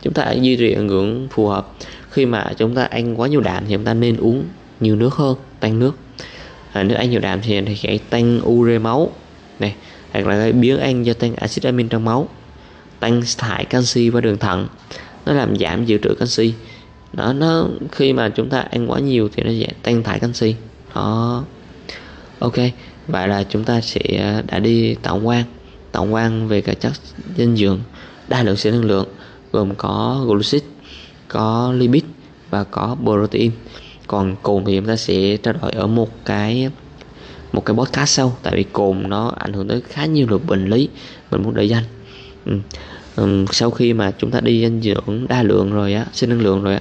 Chúng 0.03 0.13
ta 0.13 0.33
duy 0.33 0.57
trì 0.57 0.73
ở 0.73 0.83
ngưỡng 0.83 1.29
phù 1.31 1.47
hợp. 1.47 1.73
Khi 2.11 2.27
mà 2.27 2.53
chúng 2.57 2.75
ta 2.75 2.85
ăn 2.85 3.21
quá 3.21 3.29
nhiều 3.29 3.41
đạm 3.41 3.65
thì 3.67 3.75
chúng 3.75 3.85
ta 3.85 3.95
nên 3.95 4.17
uống 4.17 4.45
nhiều 4.81 4.97
nước 4.97 5.15
hơn 5.15 5.37
tăng 5.61 5.79
nước. 5.79 5.97
À, 6.73 6.83
nếu 6.83 6.99
ăn 6.99 7.11
nhiều 7.11 7.21
đạm 7.21 7.41
thì 7.43 7.61
thì 7.61 7.77
sẽ 7.77 7.99
tăng 8.11 8.41
ure 8.49 8.79
máu 8.79 9.13
này 9.59 9.75
hoặc 10.13 10.27
là 10.27 10.43
cái 10.43 10.53
biến 10.53 10.79
ăn 10.79 11.07
do 11.07 11.13
tăng 11.13 11.35
axit 11.35 11.65
amin 11.65 11.89
trong 11.89 12.05
máu 12.05 12.29
tăng 13.01 13.23
thải 13.39 13.65
canxi 13.65 14.11
qua 14.11 14.21
đường 14.21 14.39
thận 14.39 14.69
nó 15.27 15.33
làm 15.33 15.57
giảm 15.57 15.85
dự 15.85 15.99
trữ 16.03 16.15
canxi 16.15 16.55
đó, 17.13 17.33
nó 17.33 17.69
khi 17.93 18.13
mà 18.13 18.29
chúng 18.29 18.49
ta 18.49 18.61
ăn 18.61 18.91
quá 18.91 19.01
nhiều 19.01 19.29
thì 19.33 19.43
nó 19.43 19.51
sẽ 19.61 19.73
tăng 19.83 20.03
thải 20.03 20.21
canxi. 20.21 20.55
Đó. 20.95 21.45
Ok, 22.39 22.57
vậy 23.09 23.29
là 23.29 23.45
chúng 23.45 23.65
ta 23.65 23.81
sẽ 23.81 24.01
à, 24.19 24.43
đã 24.47 24.59
đi 24.59 24.95
tổng 24.95 25.27
quan 25.27 25.45
tổng 25.93 26.15
quan 26.15 26.49
về 26.49 26.61
các 26.61 26.81
chất 26.81 26.93
dinh 27.37 27.57
dưỡng, 27.57 27.81
đa 28.29 28.43
lượng 28.43 28.57
sinh 28.57 28.73
năng 28.73 28.85
lượng 28.85 29.09
gồm 29.53 29.75
có 29.75 30.25
glucid, 30.27 30.63
có 31.29 31.73
lipid 31.77 32.03
và 32.51 32.65
có 32.65 32.97
protein. 33.05 33.53
Còn 34.07 34.37
cồn 34.43 34.65
thì 34.65 34.77
chúng 34.77 34.87
ta 34.87 34.97
sẽ 34.97 35.37
trao 35.37 35.55
đổi 35.63 35.71
ở 35.73 35.87
một 35.87 36.09
cái 36.25 36.71
một 37.53 37.65
cái 37.65 37.77
podcast 37.77 38.11
sau, 38.11 38.37
tại 38.43 38.57
vì 38.57 38.63
cồn 38.73 39.09
nó 39.09 39.33
ảnh 39.39 39.53
hưởng 39.53 39.69
tới 39.69 39.81
khá 39.89 40.07
nhiều 40.07 40.27
lượng 40.31 40.47
bệnh 40.47 40.69
lý 40.69 40.89
mình 41.31 41.43
muốn 41.43 41.55
đợi 41.55 41.69
danh. 41.69 41.85
Ừ. 42.45 42.53
Ừ, 43.19 43.45
sau 43.53 43.71
khi 43.71 43.93
mà 43.93 44.13
chúng 44.19 44.31
ta 44.31 44.41
đi 44.41 44.61
dinh 44.61 44.81
dưỡng 44.83 45.27
đa 45.29 45.43
lượng 45.43 45.73
rồi 45.73 45.95
á 45.95 46.07
sinh 46.13 46.31
năng 46.31 46.41
lượng 46.41 46.63
rồi 46.63 46.75
á 46.75 46.81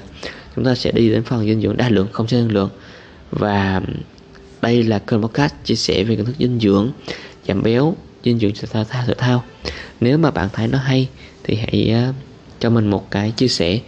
chúng 0.55 0.65
ta 0.65 0.75
sẽ 0.75 0.91
đi 0.91 1.09
đến 1.09 1.23
phần 1.23 1.45
dinh 1.45 1.61
dưỡng 1.61 1.77
đa 1.77 1.89
lượng 1.89 2.07
không 2.11 2.27
sinh 2.27 2.39
năng 2.39 2.51
lượng. 2.51 2.69
Và 3.31 3.81
đây 4.61 4.83
là 4.83 4.99
kênh 4.99 5.21
podcast 5.21 5.53
chia 5.65 5.75
sẻ 5.75 6.03
về 6.03 6.15
kiến 6.15 6.25
thức 6.25 6.35
dinh 6.39 6.59
dưỡng 6.59 6.91
giảm 7.47 7.63
béo 7.63 7.95
dinh 8.23 8.39
dưỡng 8.39 8.51
thể 8.53 8.83
thao 8.89 9.03
thể 9.07 9.13
thao. 9.17 9.43
Nếu 10.01 10.17
mà 10.17 10.31
bạn 10.31 10.49
thấy 10.53 10.67
nó 10.67 10.77
hay 10.77 11.09
thì 11.43 11.55
hãy 11.55 11.93
uh, 12.09 12.15
cho 12.59 12.69
mình 12.69 12.89
một 12.89 13.11
cái 13.11 13.31
chia 13.31 13.47
sẻ 13.47 13.79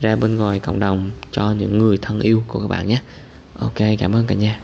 ra 0.00 0.16
bên 0.16 0.36
ngoài 0.36 0.60
cộng 0.60 0.80
đồng 0.80 1.10
cho 1.32 1.52
những 1.52 1.78
người 1.78 1.98
thân 2.02 2.20
yêu 2.20 2.42
của 2.46 2.60
các 2.60 2.68
bạn 2.68 2.88
nhé. 2.88 2.98
Ok 3.58 3.78
cảm 3.98 4.12
ơn 4.12 4.26
cả 4.26 4.34
nhà. 4.34 4.60